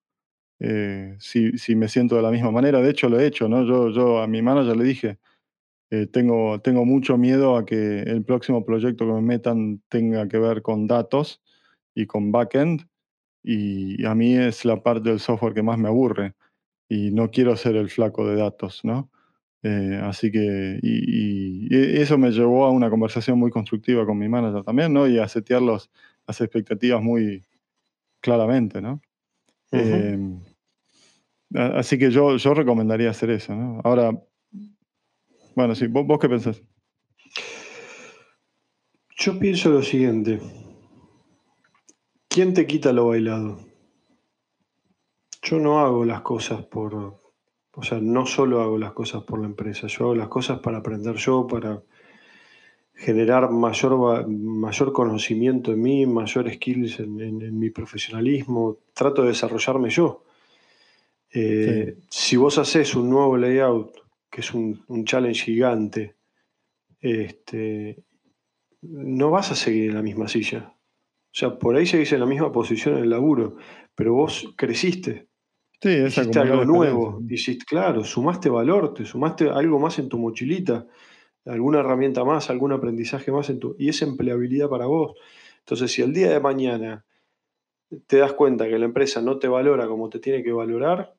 eh, 0.59 1.17
si, 1.19 1.59
si 1.59 1.77
me 1.77 1.87
siento 1.87 2.17
de 2.17 2.23
la 2.23 2.31
misma 2.31 2.51
manera. 2.51 2.81
De 2.81 2.89
hecho, 2.89 3.11
lo 3.11 3.21
he 3.21 3.27
hecho, 3.27 3.47
¿no? 3.47 3.63
Yo, 3.67 3.91
yo 3.91 4.23
a 4.23 4.27
mi 4.27 4.41
manager 4.41 4.75
le 4.75 4.85
dije, 4.85 5.19
eh, 5.91 6.07
tengo, 6.07 6.63
tengo 6.63 6.87
mucho 6.87 7.19
miedo 7.19 7.59
a 7.59 7.67
que 7.67 8.01
el 8.01 8.25
próximo 8.25 8.65
proyecto 8.65 9.05
que 9.05 9.13
me 9.13 9.21
metan 9.21 9.83
tenga 9.91 10.29
que 10.29 10.39
ver 10.39 10.63
con 10.63 10.87
datos 10.87 11.43
y 11.95 12.07
con 12.07 12.33
backend. 12.33 12.87
Y 13.43 14.05
a 14.05 14.15
mí 14.15 14.35
es 14.35 14.65
la 14.65 14.83
parte 14.83 15.09
del 15.09 15.21
software 15.21 15.55
que 15.55 15.63
más 15.63 15.79
me 15.79 15.89
aburre. 15.89 16.35
Y 16.89 17.11
no 17.13 17.31
quiero 17.31 17.57
ser 17.57 17.77
el 17.77 17.89
flaco 17.89 18.27
de 18.27 18.37
datos, 18.37 18.85
¿no? 18.85 19.11
Eh, 19.63 20.01
así 20.03 20.31
que, 20.33 20.79
y, 20.83 21.69
y 21.75 22.01
eso 22.01 22.17
me 22.19 22.31
llevó 22.31 22.65
a 22.65 22.71
una 22.71 22.89
conversación 22.91 23.39
muy 23.39 23.51
constructiva 23.51 24.05
con 24.07 24.19
mi 24.19 24.29
manager 24.29 24.65
también, 24.65 24.93
¿no? 24.93 25.07
Y 25.07 25.19
a 25.19 25.29
setear 25.29 25.63
los, 25.63 25.91
las 26.27 26.41
expectativas 26.41 27.03
muy 27.03 27.45
claramente, 28.21 28.81
¿no? 28.81 29.01
Eh, 29.73 30.19
a- 31.55 31.79
así 31.79 31.99
que 31.99 32.11
yo, 32.11 32.37
yo 32.37 32.55
recomendaría 32.55 33.11
hacer 33.11 33.31
eso, 33.31 33.55
¿no? 33.55 33.81
Ahora, 33.85 34.13
bueno, 35.55 35.75
sí, 35.75 35.87
¿vos, 35.87 36.07
vos 36.07 36.19
qué 36.19 36.29
pensás? 36.29 36.63
Yo 39.19 39.39
pienso 39.39 39.71
lo 39.71 39.83
siguiente. 39.83 40.41
¿Quién 42.41 42.55
te 42.55 42.67
quita 42.67 42.95
lo 42.95 43.09
bailado? 43.09 43.59
Yo 45.43 45.59
no 45.59 45.81
hago 45.81 46.07
las 46.07 46.23
cosas 46.23 46.65
por, 46.65 46.95
o 46.95 47.83
sea, 47.83 47.99
no 48.01 48.25
solo 48.25 48.63
hago 48.63 48.79
las 48.79 48.95
cosas 48.95 49.25
por 49.25 49.41
la 49.41 49.45
empresa, 49.47 49.89
yo 49.89 50.05
hago 50.07 50.15
las 50.15 50.29
cosas 50.29 50.61
para 50.61 50.79
aprender 50.79 51.17
yo, 51.17 51.47
para 51.47 51.83
generar 52.95 53.51
mayor, 53.51 54.27
mayor 54.27 54.95
conocimiento 54.95 55.73
en 55.75 55.83
mí, 55.83 56.07
mayor 56.07 56.51
skills 56.51 57.01
en, 57.01 57.21
en- 57.21 57.43
en 57.43 57.59
mi 57.59 57.69
profesionalismo, 57.69 58.79
trato 58.95 59.21
de 59.21 59.29
desarrollarme 59.29 59.91
yo. 59.91 60.25
Eh, 61.35 61.99
Si 62.09 62.39
vos 62.39 62.57
haces 62.57 62.95
un 62.95 63.11
nuevo 63.11 63.37
layout, 63.37 63.93
que 64.31 64.41
es 64.41 64.55
un, 64.55 64.83
un 64.89 65.05
challenge 65.05 65.45
gigante, 65.45 66.17
este, 67.03 68.03
no 68.81 69.31
vas 69.31 69.53
a 69.53 69.57
seguir 69.57 69.91
en 69.91 69.97
la 69.97 70.03
misma 70.03 70.27
silla. 70.27 70.75
O 71.33 71.35
sea, 71.35 71.59
por 71.59 71.77
ahí 71.77 71.87
seguís 71.87 72.13
en 72.13 72.21
la 72.21 72.27
misma 72.27 72.51
posición 72.51 72.97
en 72.97 73.05
el 73.05 73.11
laburo, 73.11 73.57
pero 73.95 74.15
vos 74.15 74.53
creciste. 74.57 75.29
Sí, 75.81 75.89
es 75.89 76.19
hiciste 76.19 76.39
algo 76.41 76.65
nuevo, 76.65 77.23
hiciste, 77.29 77.65
claro, 77.65 78.05
sumaste 78.05 78.51
valor, 78.51 78.93
te 78.93 79.05
sumaste 79.07 79.49
algo 79.49 79.79
más 79.79 79.99
en 79.99 80.09
tu 80.09 80.19
mochilita, 80.19 80.87
alguna 81.47 81.81
herramienta 81.81 82.25
más, 82.25 82.51
algún 82.51 82.73
aprendizaje 82.73 83.33
más 83.33 83.49
en 83.49 83.61
tu. 83.61 83.77
Y 83.79 83.89
es 83.89 84.03
empleabilidad 84.03 84.69
para 84.69 84.87
vos. 84.87 85.15
Entonces, 85.61 85.93
si 85.93 86.03
el 86.03 86.13
día 86.13 86.31
de 86.31 86.41
mañana 86.41 87.07
te 88.07 88.19
das 88.19 88.35
cuenta 88.35 88.69
que 88.69 88.79
la 88.79 88.85
empresa 88.85 89.23
no 89.23 89.39
te 89.39 89.49
valora 89.49 89.87
como 89.87 90.11
te 90.11 90.19
tiene 90.19 90.43
que 90.43 90.53
valorar, 90.53 91.15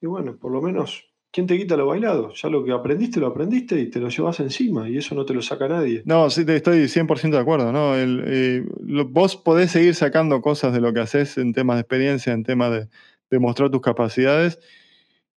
y 0.00 0.06
bueno, 0.06 0.36
por 0.38 0.52
lo 0.52 0.62
menos, 0.62 1.07
¿quién 1.32 1.46
te 1.46 1.56
quita 1.56 1.76
lo 1.76 1.86
bailado? 1.86 2.32
Ya 2.34 2.48
lo 2.48 2.64
que 2.64 2.72
aprendiste, 2.72 3.20
lo 3.20 3.28
aprendiste 3.28 3.78
y 3.80 3.90
te 3.90 4.00
lo 4.00 4.08
llevas 4.08 4.40
encima, 4.40 4.88
y 4.88 4.96
eso 4.98 5.14
no 5.14 5.24
te 5.24 5.34
lo 5.34 5.42
saca 5.42 5.68
nadie. 5.68 6.02
No, 6.04 6.30
sí, 6.30 6.44
estoy 6.46 6.88
100% 6.88 7.36
de 7.36 7.42
acuerdo, 7.42 7.72
¿no? 7.72 7.94
El, 7.96 8.22
eh, 8.26 8.64
lo- 8.84 9.06
vos 9.06 9.36
podés 9.36 9.70
seguir 9.70 9.94
sacando 9.94 10.40
cosas 10.40 10.72
de 10.72 10.80
lo 10.80 10.92
que 10.92 11.00
haces 11.00 11.38
en 11.38 11.52
temas 11.52 11.76
de 11.76 11.80
experiencia, 11.82 12.32
en 12.32 12.44
temas 12.44 12.70
de, 12.72 12.88
de 13.30 13.38
mostrar 13.38 13.70
tus 13.70 13.80
capacidades. 13.80 14.58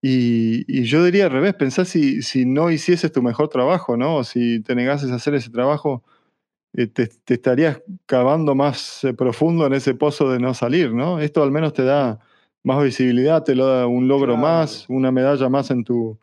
Y, 0.02 0.66
y 0.68 0.84
yo 0.86 1.04
diría 1.04 1.26
al 1.26 1.32
revés, 1.32 1.54
pensá 1.54 1.86
si, 1.86 2.22
si 2.24 2.46
no 2.46 2.72
hicieses 2.72 3.12
tu 3.12 3.22
mejor 3.22 3.50
trabajo, 3.50 3.98
¿no? 3.98 4.24
Si 4.24 4.62
te 4.62 4.74
negases 4.76 5.12
a 5.12 5.16
hacer 5.16 5.36
ese 5.36 5.52
trabajo, 5.52 6.04
eh, 6.74 6.88
te, 6.88 7.08
te 7.08 7.36
estarías 7.36 7.82
cavando 8.06 8.56
más 8.56 9.04
eh, 9.04 9.14
profundo 9.14 9.66
en 9.68 9.74
ese 9.74 9.96
pozo 9.96 10.32
de 10.32 10.40
no 10.40 10.54
salir, 10.54 10.94
¿no? 10.94 11.20
Esto 11.20 11.44
al 11.44 11.52
menos 11.52 11.74
te 11.74 11.84
da 11.84 12.20
más 12.64 12.84
visibilidad, 12.84 13.44
te 13.44 13.56
lo 13.56 13.66
da 13.68 13.88
un 13.88 14.08
logro 14.08 14.34
Claro. 14.34 14.42
más, 14.42 14.86
una 14.90 15.12
medalla 15.12 15.50
más 15.50 15.72
en 15.72 15.84
tu... 15.84 16.18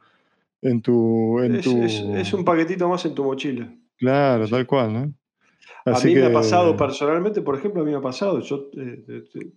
En 0.60 0.82
tu, 0.82 1.38
en 1.40 1.54
Es, 1.56 1.64
tu... 1.64 1.82
es- 1.82 2.00
es 2.00 2.32
un 2.34 2.44
paquetito 2.44 2.88
más 2.88 3.04
en 3.04 3.14
tu 3.14 3.22
mochila. 3.22 3.72
Claro, 3.96 4.44
Sí. 4.46 4.50
tal 4.50 4.66
cual, 4.66 4.92
¿no? 4.92 5.12
A 5.84 5.90
Así 5.92 6.08
mí 6.08 6.14
me 6.16 6.26
ha 6.26 6.32
pasado 6.32 6.76
personalmente, 6.76 7.42
por 7.42 7.56
ejemplo, 7.56 7.82
a 7.82 7.84
mí 7.84 7.92
me 7.92 7.96
ha 7.98 8.00
pasado, 8.02 8.40
yo 8.40 8.68
eh, 8.76 9.04
eh, 9.08 9.24
eh, 9.34 9.52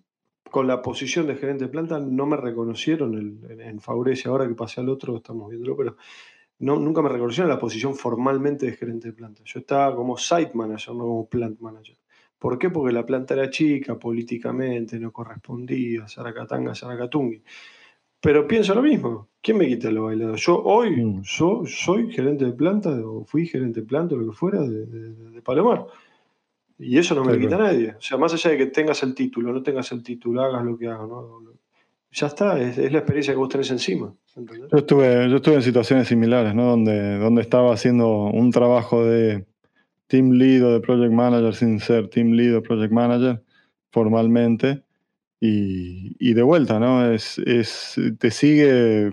con 0.51 0.67
la 0.67 0.81
posición 0.83 1.25
de 1.25 1.35
gerente 1.35 1.65
de 1.65 1.69
planta 1.71 1.99
no 1.99 2.25
me 2.27 2.37
reconocieron 2.37 3.15
el- 3.15 3.51
en, 3.51 3.61
en 3.61 3.79
Faurece, 3.81 4.29
ahora 4.29 4.47
que 4.47 4.53
pasé 4.53 4.81
al 4.81 4.89
otro 4.89 5.17
estamos 5.17 5.49
viéndolo, 5.49 5.75
pero 5.75 5.97
no, 6.59 6.75
nunca 6.77 7.01
me 7.01 7.09
reconocieron 7.09 7.49
la 7.49 7.57
posición 7.57 7.95
formalmente 7.95 8.67
de 8.67 8.73
gerente 8.73 9.07
de 9.07 9.13
planta. 9.13 9.41
Yo 9.43 9.59
estaba 9.59 9.95
como 9.95 10.17
site 10.17 10.51
manager, 10.53 10.93
no 10.93 11.03
como 11.05 11.27
plant 11.27 11.59
manager. 11.59 11.97
¿Por 12.41 12.57
qué? 12.57 12.71
Porque 12.71 12.91
la 12.91 13.05
planta 13.05 13.35
era 13.35 13.51
chica, 13.51 13.99
políticamente, 13.99 14.99
no 14.99 15.11
correspondía, 15.11 16.07
Zaracatanga, 16.07 16.73
Zaracatungui. 16.73 17.43
Pero 18.19 18.47
pienso 18.47 18.73
lo 18.73 18.81
mismo. 18.81 19.27
¿Quién 19.43 19.57
me 19.59 19.67
quita 19.67 19.91
lo 19.91 20.05
bailado? 20.05 20.35
Yo 20.37 20.59
hoy 20.63 20.89
Mm. 21.05 21.21
yo, 21.21 21.61
soy 21.67 22.11
gerente 22.11 22.45
de 22.45 22.53
planta, 22.53 22.89
o 23.05 23.23
fui 23.25 23.45
gerente 23.45 23.81
de 23.81 23.85
planta, 23.85 24.15
o 24.15 24.17
lo 24.17 24.31
que 24.31 24.37
fuera, 24.37 24.59
de, 24.61 24.85
de- 24.87 25.31
de 25.35 25.41
Palomar. 25.43 25.85
Y 26.79 26.97
eso 26.97 27.13
no 27.13 27.23
me 27.23 27.33
lo 27.33 27.39
quita 27.39 27.57
nadie. 27.59 27.91
O 27.91 28.01
sea, 28.01 28.17
más 28.17 28.33
allá 28.33 28.49
de 28.49 28.57
que 28.57 28.65
tengas 28.67 29.03
el 29.03 29.13
título, 29.13 29.53
no 29.53 29.61
tengas 29.61 29.91
el 29.91 30.01
título, 30.01 30.41
hagas 30.41 30.63
lo 30.65 30.75
que 30.79 30.87
hagas, 30.87 31.07
¿no? 31.07 31.41
ya 32.13 32.27
está, 32.27 32.59
es, 32.59 32.77
es 32.77 32.91
la 32.91 32.97
experiencia 32.97 33.33
que 33.33 33.37
vos 33.39 33.47
tenés 33.49 33.69
encima. 33.71 34.13
¿entendés? 34.35 34.69
Yo 34.71 34.77
estuve, 34.79 35.29
yo 35.29 35.35
estuve 35.37 35.55
en 35.55 35.61
situaciones 35.61 36.07
similares, 36.07 36.53
¿no? 36.55 36.65
Donde, 36.71 37.17
donde 37.19 37.41
estaba 37.41 37.71
haciendo 37.73 38.25
un 38.25 38.51
trabajo 38.51 39.05
de 39.05 39.45
team 40.11 40.31
lead 40.31 40.61
o 40.65 40.73
de 40.73 40.81
project 40.81 41.13
manager 41.13 41.55
sin 41.55 41.79
ser 41.79 42.09
team 42.09 42.31
lead 42.33 42.57
o 42.57 42.61
project 42.61 42.91
manager 42.91 43.41
formalmente. 43.91 44.83
Y, 45.39 46.15
y 46.19 46.33
de 46.33 46.43
vuelta, 46.43 46.79
¿no? 46.79 47.09
Es, 47.11 47.39
es, 47.39 47.95
te 48.19 48.29
sigue, 48.29 49.11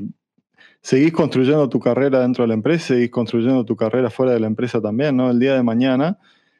seguís 0.83 1.13
construyendo 1.13 1.69
tu 1.71 1.81
carrera 1.81 2.21
dentro 2.21 2.43
de 2.45 2.49
la 2.49 2.55
empresa, 2.55 2.89
seguís 2.89 3.11
construyendo 3.11 3.65
tu 3.65 3.77
carrera 3.77 4.11
fuera 4.11 4.33
de 4.33 4.41
la 4.41 4.47
empresa 4.47 4.81
también, 4.83 5.17
¿no? 5.17 5.31
El 5.31 5.39
día 5.39 5.55
de 5.55 5.63
mañana, 5.63 6.19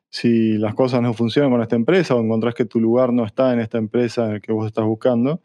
si 0.09 0.57
las 0.57 0.75
cosas 0.75 1.03
no 1.03 1.13
funcionan 1.13 1.51
con 1.51 1.61
esta 1.61 1.77
empresa 1.77 2.15
o 2.15 2.23
encontrás 2.23 2.55
que 2.55 2.65
tu 2.65 2.81
lugar 2.81 3.13
no 3.13 3.27
está 3.27 3.53
en 3.53 3.61
esta 3.61 3.77
empresa 3.77 4.25
en 4.27 4.37
el 4.37 4.41
que 4.41 4.53
vos 4.53 4.67
estás 4.67 4.87
buscando, 4.87 5.43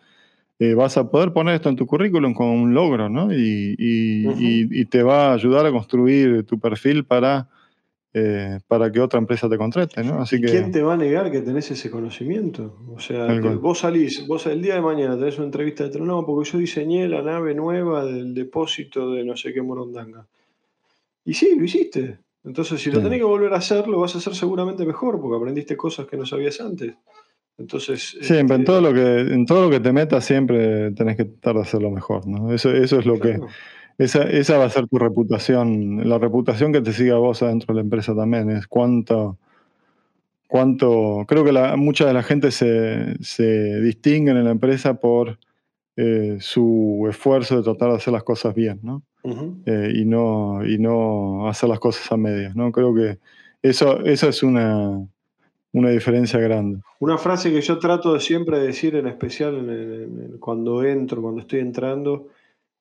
eh, 0.59 0.73
vas 0.75 0.95
a 0.97 1.09
poder 1.09 1.33
poner 1.33 1.55
esto 1.55 1.67
en 1.67 1.75
tu 1.75 1.85
currículum 1.85 2.33
como 2.33 2.53
un 2.53 2.73
logro, 2.73 3.09
¿no? 3.09 3.33
Y, 3.33 3.75
y- 3.77 4.27
Ujú. 4.27 4.39
y- 4.39 4.81
y 4.81 4.85
te 4.85 5.03
va 5.03 5.31
a 5.31 5.33
ayudar 5.33 5.65
a 5.65 5.71
construir 5.71 6.45
tu 6.45 6.59
perfil 6.59 7.03
para, 7.03 7.49
eh, 8.13 8.59
para 8.67 8.91
que 8.91 8.99
otra 8.99 9.19
empresa 9.19 9.49
te 9.49 9.57
contrate, 9.57 10.03
¿no? 10.03 10.21
Así 10.21 10.35
¿Y 10.37 10.41
que, 10.41 10.47
quién 10.47 10.71
te 10.71 10.83
va 10.83 10.93
a 10.93 10.97
negar 10.97 11.31
que 11.31 11.41
tenés 11.41 11.71
ese 11.71 11.89
conocimiento? 11.89 12.77
O 12.95 12.99
sea, 12.99 13.27
te- 13.41 13.55
vos 13.55 13.79
salís, 13.79 14.27
vos 14.27 14.45
el 14.47 14.61
día 14.61 14.75
de 14.75 14.81
mañana 14.81 15.17
tenés 15.17 15.37
una 15.37 15.45
entrevista 15.45 15.83
de 15.83 15.89
trabajo, 15.89 16.21
no, 16.21 16.25
porque 16.25 16.49
yo 16.51 16.57
diseñé 16.59 17.07
la 17.07 17.21
nave 17.21 17.55
nueva 17.55 18.05
del 18.05 18.33
depósito 18.33 19.11
de 19.11 19.23
no 19.23 19.35
sé 19.35 19.53
qué 19.53 19.61
morondanga. 19.61 20.27
Y 21.25 21.33
sí, 21.33 21.55
lo 21.57 21.63
hiciste. 21.63 22.19
Entonces, 22.43 22.81
si 22.81 22.91
lo 22.91 22.97
Sí. 22.97 23.03
tenés 23.05 23.19
que 23.19 23.23
volver 23.25 23.53
a 23.53 23.57
hacer, 23.57 23.87
lo 23.87 23.99
vas 23.99 24.13
a 24.15 24.17
hacer 24.17 24.35
seguramente 24.35 24.85
mejor, 24.85 25.19
porque 25.21 25.37
aprendiste 25.37 25.77
cosas 25.77 26.05
que 26.05 26.17
no 26.17 26.25
sabías 26.25 26.59
antes. 26.59 26.93
Entonces, 27.57 28.17
siempre, 28.21 28.55
en 28.55 28.61
este, 28.61 28.65
todo, 28.65 28.81
lo 28.81 28.93
que, 28.93 29.19
en 29.33 29.45
todo 29.45 29.63
lo 29.63 29.69
que 29.69 29.79
te 29.79 29.93
metas, 29.93 30.25
siempre 30.25 30.91
tenés 30.91 31.15
que 31.15 31.25
tratar 31.25 31.55
de 31.55 31.61
hacerlo 31.61 31.91
mejor, 31.91 32.27
¿no? 32.27 32.51
Eso, 32.53 32.71
eso 32.71 32.99
es 32.99 33.05
lo 33.05 33.19
que. 33.19 33.39
Esa, 33.97 34.23
esa 34.23 34.57
va 34.57 34.65
a 34.65 34.69
ser 34.69 34.87
tu 34.87 34.97
reputación, 34.99 36.07
la 36.09 36.17
reputación 36.17 36.71
que 36.73 36.81
te 36.81 36.93
siga 36.93 37.15
vos 37.17 37.41
adentro 37.43 37.73
de 37.73 37.75
la 37.75 37.81
empresa 37.83 38.15
también, 38.15 38.49
es 38.51 38.67
cuánto, 38.67 39.37
cuánto, 40.47 41.25
creo 41.27 41.43
que 41.43 41.51
la, 41.51 41.75
mucha 41.75 42.05
de 42.05 42.13
la 42.13 42.23
gente 42.23 42.51
se, 42.51 43.15
se 43.23 43.81
distinguen 43.81 44.37
en 44.37 44.45
la 44.45 44.51
empresa 44.51 44.95
por 44.95 45.37
eh, 45.95 46.37
su 46.39 47.05
esfuerzo 47.09 47.57
de 47.57 47.63
tratar 47.63 47.89
de 47.89 47.95
hacer 47.97 48.13
las 48.13 48.23
cosas 48.23 48.53
bien, 48.55 48.79
¿no? 48.81 49.03
Eh, 49.65 49.93
y 49.95 50.05
no 50.05 50.65
y 50.67 50.77
no 50.77 51.47
hacer 51.47 51.69
las 51.69 51.79
cosas 51.79 52.11
a 52.11 52.17
medias, 52.17 52.55
¿no? 52.55 52.71
Creo 52.71 52.93
que 52.93 53.19
eso, 53.61 54.03
eso 54.03 54.27
es 54.27 54.43
una, 54.43 54.99
una 55.71 55.89
diferencia 55.89 56.39
grande. 56.39 56.79
Una 56.99 57.17
frase 57.17 57.51
que 57.51 57.61
yo 57.61 57.79
trato 57.79 58.13
de 58.13 58.19
siempre 58.19 58.59
decir, 58.59 58.95
en 58.95 59.07
especial 59.07 59.55
en 59.57 59.69
el- 59.69 60.03
en 60.03 60.19
el- 60.33 60.39
cuando 60.39 60.83
entro, 60.83 61.21
cuando 61.21 61.41
estoy 61.41 61.59
entrando, 61.59 62.27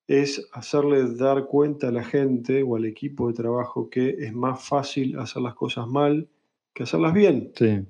es 0.08 0.48
hacerle 0.52 1.14
dar 1.14 1.46
cuenta 1.46 1.88
a 1.88 1.92
la 1.92 2.04
gente 2.04 2.62
o 2.62 2.76
al 2.76 2.84
equipo 2.84 3.28
de 3.28 3.34
trabajo 3.34 3.88
que 3.88 4.10
es 4.18 4.32
más 4.34 4.62
fácil 4.62 5.18
hacer 5.18 5.42
las 5.42 5.54
cosas 5.54 5.86
mal 5.86 6.28
que 6.74 6.82
hacerlas 6.82 7.12
bien. 7.14 7.52
Sí, 7.54 7.84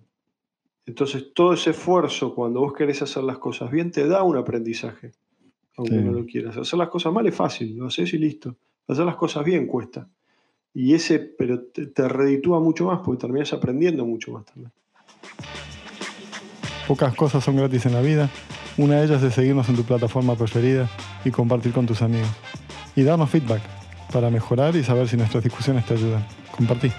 Entonces, 0.87 1.33
todo 1.35 1.53
ese 1.55 1.70
esfuerzo, 1.70 2.35
cuando 2.35 2.61
vos 2.61 2.72
querés 2.72 3.01
hacer 3.03 3.22
las 3.22 3.38
cosas 3.38 3.70
bien, 3.70 3.90
te 3.92 4.07
da 4.09 4.25
un 4.25 4.37
aprendizaje, 4.37 5.12
aunque 5.77 5.94
Sí. 5.96 6.03
no 6.03 6.11
lo 6.12 6.27
quieras. 6.27 6.57
Hacer 6.57 6.79
las 6.79 6.88
cosas 6.88 7.12
mal 7.12 7.27
es 7.27 7.35
fácil, 7.35 7.77
lo 7.77 7.87
haces 7.87 8.12
y 8.14 8.18
listo. 8.18 8.57
Hacer 8.88 9.05
las 9.07 9.14
cosas 9.16 9.44
bien 9.44 9.66
cuesta. 9.68 10.09
Y 10.75 10.92
ese, 10.94 11.18
pero 11.20 11.61
te, 11.62 11.87
te 11.87 12.09
reditúa 12.09 12.59
mucho 12.59 12.87
más 12.87 13.01
porque 13.05 13.20
terminás 13.20 13.53
aprendiendo 13.53 14.05
mucho 14.05 14.33
más 14.33 14.44
también. 14.44 14.72
pocas 16.88 17.14
cosas 17.14 17.44
son 17.44 17.57
gratis 17.57 17.87
en 17.87 17.92
la 17.92 18.01
vida. 18.03 18.29
Una 18.79 18.97
de 18.97 19.05
ellas 19.05 19.23
es 19.23 19.35
seguirnos 19.35 19.69
en 19.69 19.77
tu 19.77 19.85
plataforma 19.85 20.35
preferida 20.35 20.89
y 21.25 21.31
compartir 21.31 21.73
con 21.73 21.87
tus 21.87 22.01
amigos. 22.01 22.31
Y 22.97 23.03
darnos 23.03 23.29
feedback 23.29 23.61
para 24.13 24.31
mejorar 24.31 24.75
y 24.77 24.83
saber 24.83 25.09
si 25.09 25.17
nuestras 25.17 25.45
discusiones 25.45 25.85
te 25.85 25.95
ayudan. 25.95 26.27
Compartí. 26.57 26.91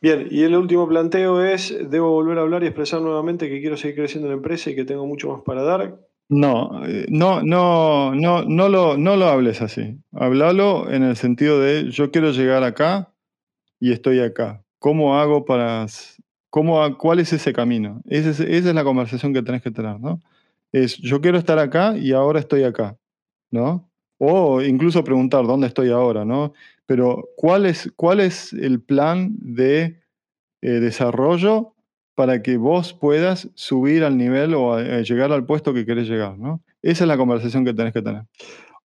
Bien, 0.00 0.28
y 0.30 0.42
el 0.42 0.54
último 0.54 0.86
planteo 0.86 1.42
es, 1.42 1.76
debo 1.90 2.10
volver 2.10 2.38
a 2.38 2.42
hablar 2.42 2.62
y 2.62 2.66
expresar 2.66 3.00
nuevamente 3.00 3.48
que 3.48 3.60
quiero 3.60 3.76
seguir 3.76 3.96
creciendo 3.96 4.28
en 4.28 4.32
la 4.32 4.36
empresa 4.36 4.70
y 4.70 4.76
que 4.76 4.84
tengo 4.84 5.06
mucho 5.06 5.28
más 5.28 5.42
para 5.42 5.62
dar. 5.62 5.98
No, 6.28 6.86
eh, 6.86 7.06
no, 7.08 7.42
no, 7.42 8.14
no, 8.14 8.44
no 8.44 8.68
lo, 8.68 8.96
no 8.96 9.16
lo 9.16 9.26
hables 9.26 9.62
así. 9.62 9.98
Háblalo 10.12 10.90
en 10.90 11.02
el 11.02 11.16
sentido 11.16 11.58
de 11.58 11.90
yo 11.90 12.10
quiero 12.10 12.30
llegar 12.32 12.62
acá 12.64 13.12
y 13.80 13.92
estoy 13.92 14.20
acá. 14.20 14.62
¿Cómo 14.78 15.18
hago 15.18 15.44
para, 15.44 15.86
cómo, 16.50 16.96
cuál 16.98 17.18
es 17.20 17.32
ese 17.32 17.52
camino? 17.52 18.00
Ese 18.06 18.30
es- 18.30 18.40
esa 18.40 18.68
es 18.68 18.74
la 18.74 18.84
conversación 18.84 19.32
que 19.34 19.42
tenés 19.42 19.62
que 19.62 19.70
tener, 19.70 19.98
¿no? 20.00 20.20
Es 20.72 20.96
yo 20.98 21.20
quiero 21.20 21.38
estar 21.38 21.58
acá 21.58 21.96
y 21.96 22.12
ahora 22.12 22.40
estoy 22.40 22.62
acá, 22.64 22.96
¿no? 23.50 23.88
O 24.18 24.60
incluso 24.62 25.02
preguntar 25.04 25.46
dónde 25.46 25.66
estoy 25.66 25.90
ahora, 25.90 26.24
¿no? 26.24 26.52
Pero 26.86 27.28
¿cuál 27.36 27.66
es, 27.66 27.90
cuál 27.96 28.20
es 28.20 28.52
el 28.52 28.80
plan 28.80 29.34
de 29.40 30.00
eh, 30.60 30.68
desarrollo 30.68 31.74
para 32.14 32.42
que 32.42 32.56
vos 32.56 32.92
puedas 32.92 33.48
subir 33.54 34.02
al 34.04 34.16
nivel 34.16 34.54
o 34.54 34.74
a 34.74 34.82
llegar 35.02 35.30
al 35.32 35.46
puesto 35.46 35.72
que 35.72 35.86
querés 35.86 36.08
llegar, 36.08 36.36
¿no? 36.38 36.60
Esa 36.82 37.04
es 37.04 37.08
la 37.08 37.16
conversación 37.16 37.64
que 37.64 37.72
tenés 37.74 37.92
que 37.92 38.02
tener. 38.02 38.22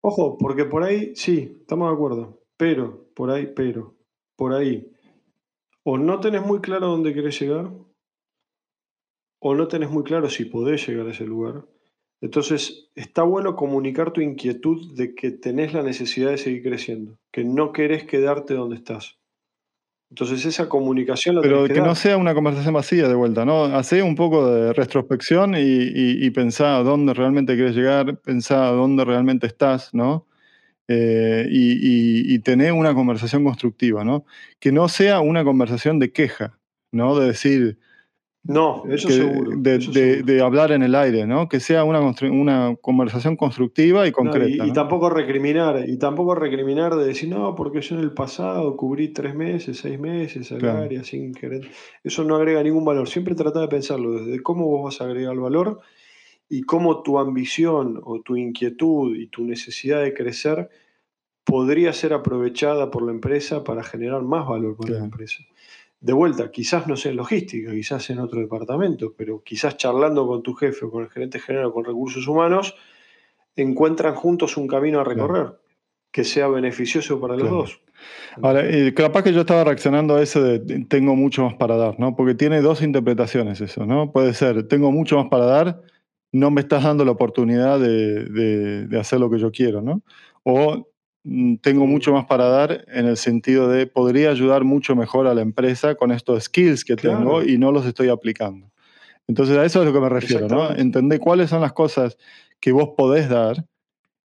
Ojo, 0.01 0.37
porque 0.37 0.65
por 0.65 0.83
ahí, 0.83 1.13
sí, 1.15 1.57
estamos 1.61 1.89
de 1.89 1.95
acuerdo, 1.95 2.41
pero, 2.57 3.07
por 3.15 3.31
ahí, 3.31 3.51
pero, 3.55 3.95
por 4.35 4.53
ahí, 4.53 4.87
o 5.83 5.97
no 5.97 6.19
tenés 6.19 6.41
muy 6.45 6.59
claro 6.59 6.87
dónde 6.87 7.13
querés 7.13 7.39
llegar, 7.39 7.71
o 9.39 9.55
no 9.55 9.67
tenés 9.67 9.89
muy 9.89 10.03
claro 10.03 10.29
si 10.29 10.45
podés 10.45 10.87
llegar 10.87 11.07
a 11.07 11.11
ese 11.11 11.25
lugar. 11.25 11.65
Entonces, 12.21 12.89
está 12.95 13.23
bueno 13.23 13.57
comunicar 13.57 14.13
tu 14.13 14.21
inquietud 14.21 14.95
de 14.95 15.13
que 15.13 15.31
tenés 15.31 15.73
la 15.73 15.83
necesidad 15.83 16.31
de 16.31 16.37
seguir 16.37 16.63
creciendo, 16.63 17.19
que 17.33 17.43
no 17.43 17.73
querés 17.73 18.05
quedarte 18.05 18.53
donde 18.53 18.77
estás. 18.77 19.19
Entonces, 20.09 20.45
esa 20.45 20.69
comunicación 20.69 21.35
la 21.35 21.41
Pero 21.41 21.65
que 21.65 21.73
que 21.73 21.81
no 21.81 21.95
sea 21.95 22.15
una 22.15 22.33
conversación 22.33 22.73
vacía 22.73 23.09
de 23.09 23.15
vuelta, 23.15 23.43
¿no? 23.43 23.65
Hacé 23.65 24.03
un 24.03 24.15
poco 24.15 24.49
de 24.49 24.71
retrospección 24.71 25.55
y, 25.55 25.59
y, 25.59 26.25
y 26.25 26.29
pensá 26.29 26.77
a 26.77 26.83
dónde 26.83 27.13
realmente 27.13 27.57
querés 27.57 27.75
llegar, 27.75 28.21
pensá 28.21 28.69
a 28.69 28.71
dónde 28.71 29.03
realmente 29.03 29.47
estás, 29.47 29.93
¿no? 29.93 30.27
Eh, 30.87 31.47
y, 31.49 32.33
y, 32.33 32.39
tener 32.39 32.73
una 32.73 32.93
conversación 32.93 33.43
constructiva, 33.43 34.03
¿no? 34.03 34.25
Que 34.59 34.71
no 34.71 34.89
sea 34.89 35.21
una 35.21 35.43
conversación 35.43 35.99
de 35.99 36.11
queja, 36.11 36.59
¿no? 36.91 37.17
De 37.17 37.27
decir, 37.27 37.79
no, 38.45 38.83
eso 38.89 39.07
seguro. 39.07 39.51
De, 39.55 40.41
hablar 40.41 40.73
en 40.73 40.83
el 40.83 40.95
aire, 40.95 41.25
¿no? 41.25 41.47
Que 41.47 41.61
sea 41.61 41.85
una, 41.85 42.01
una 42.29 42.75
conversación 42.81 43.37
constructiva 43.37 44.05
y 44.05 44.11
concreta. 44.11 44.67
y, 44.67 44.73
tampoco 44.73 45.09
recriminar, 45.09 45.87
y 45.87 45.97
tampoco 45.97 46.35
recriminar 46.35 46.95
de 46.95 47.05
decir, 47.05 47.29
no, 47.29 47.55
porque 47.55 47.79
yo 47.79 47.95
en 47.95 48.01
el 48.01 48.11
pasado 48.11 48.75
cubrí 48.75 49.13
tres 49.13 49.33
meses, 49.33 49.77
seis 49.77 49.97
meses 49.97 50.51
al 50.51 50.65
área 50.65 51.05
sin 51.05 51.33
querer. 51.33 51.69
Eso 52.03 52.25
no 52.25 52.35
agrega 52.35 52.61
ningún 52.61 52.83
valor. 52.83 53.07
Siempre 53.07 53.33
trata 53.33 53.61
de 53.61 53.69
pensarlo 53.69 54.19
desde 54.19 54.43
cómo 54.43 54.67
vos 54.67 54.83
vas 54.83 54.99
a 54.99 55.05
agregar 55.05 55.33
el 55.33 55.39
valor 55.39 55.79
y 56.53 56.61
cómo 56.61 57.01
tu 57.01 57.17
ambición 57.17 57.99
o 58.03 58.21
tu 58.21 58.37
inquietud 58.37 59.15
y 59.15 59.25
tu 59.25 59.43
necesidad 59.43 60.03
de 60.03 60.13
crecer 60.13 60.69
podría 61.43 61.93
ser 61.93 62.13
aprovechada 62.13 62.91
por 62.91 63.01
la 63.01 63.11
empresa 63.11 63.63
para 63.63 63.83
generar 63.83 64.21
más 64.21 64.47
valor 64.47 64.77
para 64.77 64.99
la 64.99 65.05
empresa 65.05 65.43
de 65.99 66.13
vuelta, 66.13 66.51
quizás 66.51 66.85
no 66.85 66.95
sea 66.95 67.11
en 67.11 67.17
logística, 67.17 67.71
quizás 67.71 68.07
en 68.11 68.19
otro 68.19 68.39
departamento, 68.39 69.13
pero 69.17 69.41
quizás 69.41 69.77
charlando 69.77 70.27
con 70.27 70.43
tu 70.43 70.53
jefe 70.53 70.85
o 70.85 70.91
con 70.91 71.03
el 71.03 71.09
gerente 71.09 71.39
general 71.39 71.67
o 71.67 71.73
con 71.73 71.85
recursos 71.85 72.27
humanos, 72.27 72.75
encuentran 73.55 74.13
juntos 74.13 74.57
un 74.57 74.67
camino 74.67 74.99
a 74.99 75.05
recorrer 75.05 75.53
que 76.11 76.23
sea 76.23 76.49
beneficioso 76.49 77.19
para 77.19 77.35
los 77.35 77.49
dos. 77.49 77.81
Ahora, 78.41 78.63
capaz 78.93 79.23
que 79.23 79.33
yo 79.33 79.41
estaba 79.41 79.63
reaccionando 79.63 80.17
a 80.17 80.21
eso 80.21 80.43
de 80.43 80.59
tengo 80.87 81.15
mucho 81.15 81.45
más 81.45 81.55
para 81.55 81.77
dar, 81.77 81.99
¿no? 81.99 82.15
Porque 82.15 82.35
tiene 82.35 82.61
dos 82.61 82.83
interpretaciones 82.83 83.61
eso, 83.61 83.85
¿no? 83.85 84.11
Puede 84.11 84.33
ser, 84.33 84.67
tengo 84.67 84.91
mucho 84.91 85.15
más 85.15 85.29
para 85.29 85.45
dar, 85.45 85.81
no 86.33 86.51
me 86.51 86.59
estás 86.59 86.83
dando 86.83 87.05
la 87.05 87.11
oportunidad 87.11 87.79
de, 87.79 88.25
de 88.87 88.99
hacer 88.99 89.21
lo 89.21 89.29
que 89.29 89.39
yo 89.39 89.51
quiero, 89.51 89.81
¿no? 89.81 90.01
O 90.43 90.85
Mm, 91.23 91.55
tengo 91.57 91.87
mucho 91.87 92.11
más 92.11 92.25
para 92.25 92.45
dar 92.49 92.85
en 92.89 93.05
el 93.05 93.15
sentido 93.15 93.69
de 93.69 93.87
podría 93.87 94.29
ayudar 94.29 94.65
mucho 94.65 94.95
mejor 94.95 95.27
a 95.27 95.33
la 95.33 95.41
empresa 95.41 95.95
con 95.95 96.11
estos 96.11 96.43
skills 96.43 96.83
que 96.83 96.97
tengo 96.97 97.43
y 97.43 97.57
no 97.57 97.71
los 97.71 97.85
estoy 97.85 98.09
aplicando. 98.09 98.69
Entonces 99.27 99.57
a 99.57 99.63
eso 99.63 99.79
es 99.79 99.83
a 99.83 99.89
lo 99.89 99.93
que 99.93 100.01
me 100.01 100.09
refiero, 100.09 100.49
¿no? 100.49 100.75
Entender 100.75 101.19
cuáles 101.19 101.49
son 101.49 101.61
las 101.61 101.71
cosas 101.71 102.17
que 102.59 102.73
vos 102.73 102.89
podés 102.97 103.29
dar 103.29 103.65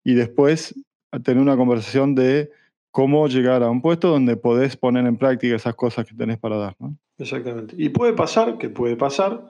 y 0.03 0.15
después 0.15 0.73
tener 1.23 1.41
una 1.41 1.55
conversación 1.55 2.15
de 2.15 2.49
cómo 2.89 3.27
llegar 3.27 3.61
a 3.61 3.69
un 3.69 3.81
puesto 3.81 4.09
donde 4.09 4.35
podés 4.35 4.75
poner 4.75 5.05
en 5.05 5.17
práctica 5.17 5.55
esas 5.55 5.75
cosas 5.75 6.05
que 6.05 6.15
tenés 6.15 6.39
para 6.39 6.57
dar, 6.57 6.75
¿no? 6.79 6.97
Exactamente. 7.19 7.75
Y 7.77 7.89
puede 7.89 8.13
pasar, 8.13 8.57
que 8.57 8.69
puede 8.69 8.95
pasar, 8.95 9.49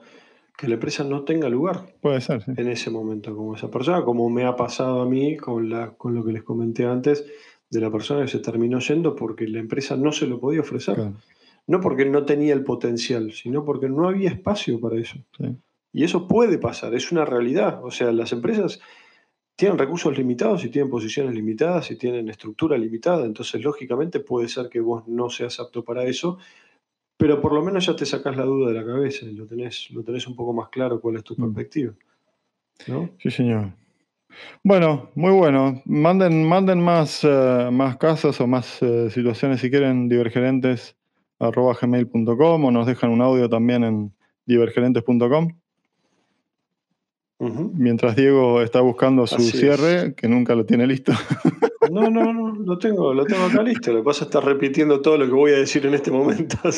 que 0.58 0.66
la 0.66 0.74
empresa 0.74 1.04
no 1.04 1.22
tenga 1.22 1.48
lugar. 1.48 1.94
Puede 2.00 2.20
ser, 2.20 2.42
En 2.48 2.68
ese 2.68 2.90
momento, 2.90 3.34
como 3.36 3.54
esa 3.54 3.70
persona, 3.70 4.04
como 4.04 4.28
me 4.28 4.44
ha 4.44 4.56
pasado 4.56 5.00
a 5.00 5.06
mí 5.06 5.36
con, 5.36 5.70
la, 5.70 5.92
con 5.92 6.16
lo 6.16 6.24
que 6.24 6.32
les 6.32 6.42
comenté 6.42 6.84
antes, 6.84 7.24
de 7.70 7.80
la 7.80 7.92
persona 7.92 8.22
que 8.22 8.28
se 8.28 8.40
terminó 8.40 8.80
yendo 8.80 9.14
porque 9.14 9.46
la 9.46 9.60
empresa 9.60 9.96
no 9.96 10.10
se 10.10 10.26
lo 10.26 10.40
podía 10.40 10.62
ofrecer. 10.62 11.12
No 11.68 11.80
porque 11.80 12.06
no 12.06 12.24
tenía 12.24 12.54
el 12.54 12.64
potencial, 12.64 13.30
sino 13.30 13.64
porque 13.64 13.88
no 13.88 14.08
había 14.08 14.30
espacio 14.30 14.80
para 14.80 14.96
eso. 14.96 15.18
Y 15.92 16.02
eso 16.02 16.26
puede 16.26 16.58
pasar, 16.58 16.92
es 16.92 17.12
una 17.12 17.24
realidad. 17.24 17.84
O 17.84 17.92
sea, 17.92 18.10
las 18.10 18.32
empresas 18.32 18.80
tienen 19.54 19.78
recursos 19.78 20.18
limitados 20.18 20.64
y 20.64 20.70
tienen 20.70 20.90
posiciones 20.90 21.36
limitadas 21.36 21.92
y 21.92 21.96
tienen 21.96 22.28
estructura 22.30 22.76
limitada. 22.76 23.24
Entonces, 23.24 23.62
lógicamente, 23.62 24.18
puede 24.18 24.48
ser 24.48 24.68
que 24.68 24.80
vos 24.80 25.06
no 25.06 25.30
seas 25.30 25.60
apto 25.60 25.84
para 25.84 26.02
eso 26.02 26.38
pero 27.18 27.40
por 27.42 27.52
lo 27.52 27.62
menos 27.62 27.84
ya 27.84 27.96
te 27.96 28.06
sacas 28.06 28.36
la 28.36 28.44
duda 28.44 28.68
de 28.68 28.74
la 28.74 28.86
cabeza 28.86 29.26
y 29.26 29.34
lo 29.34 29.44
tenés, 29.44 29.90
lo 29.90 30.02
tenés 30.02 30.26
un 30.26 30.36
poco 30.36 30.54
más 30.54 30.68
claro 30.70 31.00
cuál 31.00 31.16
es 31.16 31.24
tu 31.24 31.34
mm. 31.34 31.42
perspectiva. 31.42 31.92
¿no? 32.86 33.10
Sí, 33.18 33.30
señor. 33.30 33.72
Bueno, 34.62 35.10
muy 35.16 35.32
bueno. 35.32 35.82
Manden, 35.84 36.44
manden 36.48 36.80
más, 36.80 37.24
eh, 37.24 37.68
más 37.72 37.96
casos 37.96 38.40
o 38.40 38.46
más 38.46 38.80
eh, 38.82 39.10
situaciones 39.10 39.60
si 39.60 39.68
quieren, 39.68 40.08
divergerentes 40.08 40.94
gmail.com 41.40 42.64
o 42.64 42.70
nos 42.70 42.86
dejan 42.86 43.10
un 43.10 43.20
audio 43.20 43.48
también 43.48 43.84
en 43.84 44.12
divergerentes.com. 44.46 45.52
Mientras 47.40 48.16
Diego 48.16 48.62
está 48.62 48.80
buscando 48.80 49.26
su 49.26 49.40
cierre, 49.40 50.14
que 50.14 50.28
nunca 50.28 50.56
lo 50.56 50.66
tiene 50.66 50.86
listo. 50.86 51.12
No, 51.90 52.10
no, 52.10 52.32
no, 52.32 52.54
lo 52.54 52.78
tengo, 52.78 53.14
lo 53.14 53.24
tengo 53.24 53.44
acá 53.44 53.62
listo. 53.62 53.92
Lo 53.92 54.00
que 54.00 54.04
pasa 54.04 54.24
es 54.24 54.28
estar 54.28 54.44
repitiendo 54.44 55.00
todo 55.00 55.18
lo 55.18 55.26
que 55.26 55.32
voy 55.32 55.52
a 55.52 55.58
decir 55.58 55.86
en 55.86 55.94
este 55.94 56.10
momento. 56.10 56.56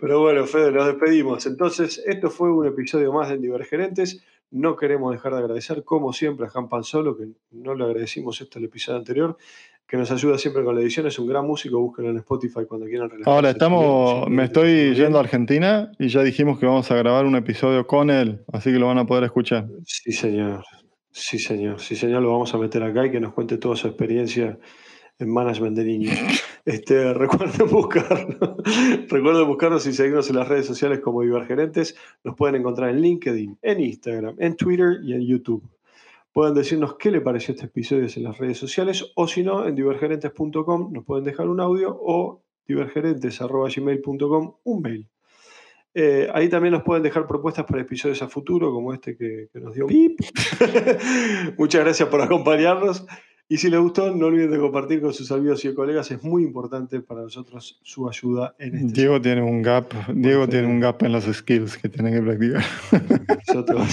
Pero 0.00 0.20
bueno, 0.20 0.46
Fede, 0.46 0.72
nos 0.72 0.86
despedimos. 0.86 1.46
Entonces, 1.46 2.02
esto 2.06 2.30
fue 2.30 2.52
un 2.52 2.66
episodio 2.66 3.12
más 3.12 3.28
de 3.28 3.38
Divergerentes. 3.38 4.22
No 4.50 4.76
queremos 4.76 5.12
dejar 5.12 5.32
de 5.32 5.38
agradecer, 5.38 5.82
como 5.84 6.12
siempre, 6.12 6.46
a 6.46 6.50
Jan 6.50 6.68
Panzolo, 6.68 7.16
que 7.16 7.28
no 7.52 7.74
le 7.74 7.84
agradecimos 7.84 8.40
esto 8.40 8.58
el 8.58 8.66
episodio 8.66 8.98
anterior, 8.98 9.38
que 9.86 9.96
nos 9.96 10.10
ayuda 10.10 10.36
siempre 10.36 10.62
con 10.62 10.74
la 10.74 10.82
edición. 10.82 11.06
Es 11.06 11.18
un 11.18 11.26
gran 11.26 11.46
músico, 11.46 11.78
búsquenlo 11.80 12.10
en 12.10 12.18
Spotify 12.18 12.66
cuando 12.68 12.86
quieran. 12.86 13.10
Ahora 13.24 13.50
estamos, 13.50 14.28
me 14.28 14.44
estoy 14.44 14.94
yendo 14.94 15.16
a 15.16 15.22
Argentina 15.22 15.90
y 15.98 16.08
ya 16.08 16.22
dijimos 16.22 16.58
que 16.58 16.66
vamos 16.66 16.90
a 16.90 16.96
grabar 16.96 17.24
un 17.24 17.36
episodio 17.36 17.86
con 17.86 18.10
él, 18.10 18.40
así 18.52 18.70
que 18.70 18.78
lo 18.78 18.88
van 18.88 18.98
a 18.98 19.06
poder 19.06 19.24
escuchar. 19.24 19.66
Sí, 19.86 20.12
señor. 20.12 20.62
Sí, 21.12 21.38
señor. 21.38 21.80
Sí, 21.80 21.94
señor, 21.94 22.22
lo 22.22 22.32
vamos 22.32 22.54
a 22.54 22.58
meter 22.58 22.82
acá 22.82 23.06
y 23.06 23.10
que 23.10 23.20
nos 23.20 23.34
cuente 23.34 23.58
toda 23.58 23.76
su 23.76 23.86
experiencia 23.86 24.58
en 25.18 25.32
management 25.32 25.76
de 25.76 25.84
niños. 25.84 26.14
Este, 26.64 27.12
recuerden 27.14 27.68
buscarnos, 27.68 28.38
recuerden 29.08 29.48
buscarnos 29.48 29.84
y 29.88 29.92
seguirnos 29.92 30.30
en 30.30 30.36
las 30.36 30.46
redes 30.46 30.64
sociales 30.64 31.00
como 31.00 31.22
Divergerentes. 31.22 31.96
Nos 32.22 32.36
pueden 32.36 32.54
encontrar 32.54 32.90
en 32.90 33.00
LinkedIn, 33.00 33.58
en 33.60 33.80
Instagram, 33.80 34.36
en 34.38 34.54
Twitter 34.54 35.00
y 35.02 35.12
en 35.12 35.26
YouTube. 35.26 35.68
Pueden 36.32 36.54
decirnos 36.54 36.94
qué 36.94 37.10
le 37.10 37.20
pareció 37.20 37.52
este 37.52 37.66
episodio 37.66 38.06
en 38.14 38.22
las 38.22 38.38
redes 38.38 38.58
sociales 38.58 39.10
o 39.16 39.26
si 39.26 39.42
no, 39.42 39.66
en 39.66 39.74
divergerentes.com 39.74 40.92
nos 40.92 41.04
pueden 41.04 41.24
dejar 41.24 41.48
un 41.48 41.58
audio 41.58 41.98
o 42.00 42.44
divergerentes.gmail.com 42.68 44.54
un 44.62 44.82
mail. 44.82 45.08
Eh, 45.94 46.28
ahí 46.32 46.48
también 46.48 46.72
nos 46.72 46.82
pueden 46.82 47.02
dejar 47.02 47.26
propuestas 47.26 47.66
para 47.66 47.82
episodios 47.82 48.22
a 48.22 48.28
futuro, 48.28 48.72
como 48.72 48.92
este 48.94 49.16
que, 49.16 49.48
nos 49.54 49.74
dio 49.74 49.86
Pip. 49.86 50.18
Muchas 51.58 51.84
gracias 51.84 52.08
por 52.08 52.20
acompañarnos. 52.20 53.06
Y 53.52 53.58
si 53.58 53.68
les 53.68 53.80
gustó, 53.80 54.10
no 54.10 54.28
olviden 54.28 54.50
de 54.50 54.58
compartir 54.58 55.02
con 55.02 55.12
sus 55.12 55.30
amigos 55.30 55.62
y 55.66 55.74
colegas. 55.74 56.10
Es 56.10 56.22
muy 56.22 56.42
importante 56.42 57.00
para 57.00 57.20
nosotros 57.20 57.78
su 57.82 58.08
ayuda 58.08 58.54
en 58.58 58.76
este. 58.76 59.02
Diego 59.02 59.20
tiene 59.20 59.42
un 59.42 59.60
gap. 59.60 59.92
Diego 60.08 60.48
tiene 60.48 60.68
un 60.68 60.80
gap 60.80 61.02
en 61.02 61.12
los 61.12 61.24
skills 61.24 61.76
que 61.76 61.90
tiene 61.90 62.12
que 62.12 62.22
practicar. 62.22 62.64
Yo 63.52 63.62
te 63.62 63.74
voy 63.74 63.82
a 63.82 63.86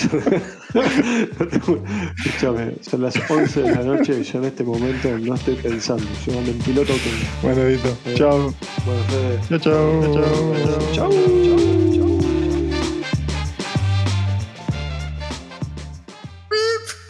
Escúchame, 2.24 2.76
son 2.80 3.02
las 3.02 3.30
11 3.30 3.62
de 3.64 3.72
la 3.76 3.84
noche 3.84 4.18
y 4.18 4.24
yo 4.24 4.40
en 4.40 4.46
este 4.46 4.64
momento 4.64 5.20
no 5.20 5.36
estoy 5.36 5.56
pensando. 5.56 6.06
Yo 6.26 6.40
ando 6.40 6.52
en 6.52 6.60
piloto 6.60 6.94
automático. 6.94 7.32
Bueno, 7.44 7.62
Edito. 7.64 7.90
Eh, 8.06 8.14
chao. 8.16 8.54
Bueno, 8.86 9.04
Fede. 9.10 9.42
Chao, 9.50 9.60
chao. 9.60 10.14
Chao. 10.14 10.94
chao. 10.94 11.10
chao. 11.12 11.59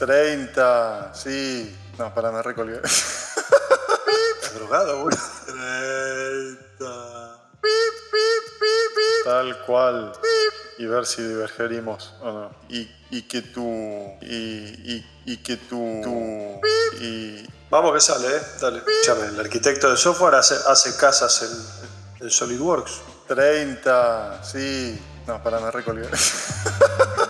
30, 0.10 1.14
sí. 1.14 1.78
No, 2.00 2.12
para, 2.12 2.32
me 2.32 2.42
recolgué. 2.42 2.82
Estás 2.84 4.56
drogado, 4.56 5.04
güey. 5.04 5.16
30. 5.46 7.38
Tal 9.24 9.66
cual. 9.68 10.12
Y 10.80 10.88
ver 10.88 11.06
si 11.06 11.22
divergerimos 11.22 12.16
o 12.22 12.32
no. 12.32 12.52
Y, 12.70 12.90
y 13.12 13.22
que 13.28 13.44
tú. 13.44 13.62
Y, 14.22 14.96
y, 14.96 15.06
y 15.26 15.38
que 15.44 15.58
tú. 15.58 16.02
tú 16.04 16.60
y... 17.00 17.48
Vamos 17.70 17.94
que 17.94 18.00
sale, 18.00 18.36
¿eh? 18.36 18.42
Dale. 18.60 18.80
Escúchame, 18.80 19.28
el 19.28 19.40
arquitecto 19.40 19.92
de 19.92 19.98
software 19.98 20.34
hace, 20.34 20.56
hace 20.68 20.98
casas 20.98 21.44
en, 21.44 22.26
en 22.26 22.32
SolidWorks. 22.32 22.94
30, 23.28 24.44
sí. 24.44 25.00
No, 25.28 25.44
para, 25.44 25.60
me 25.60 25.70
recolgué. 25.70 26.10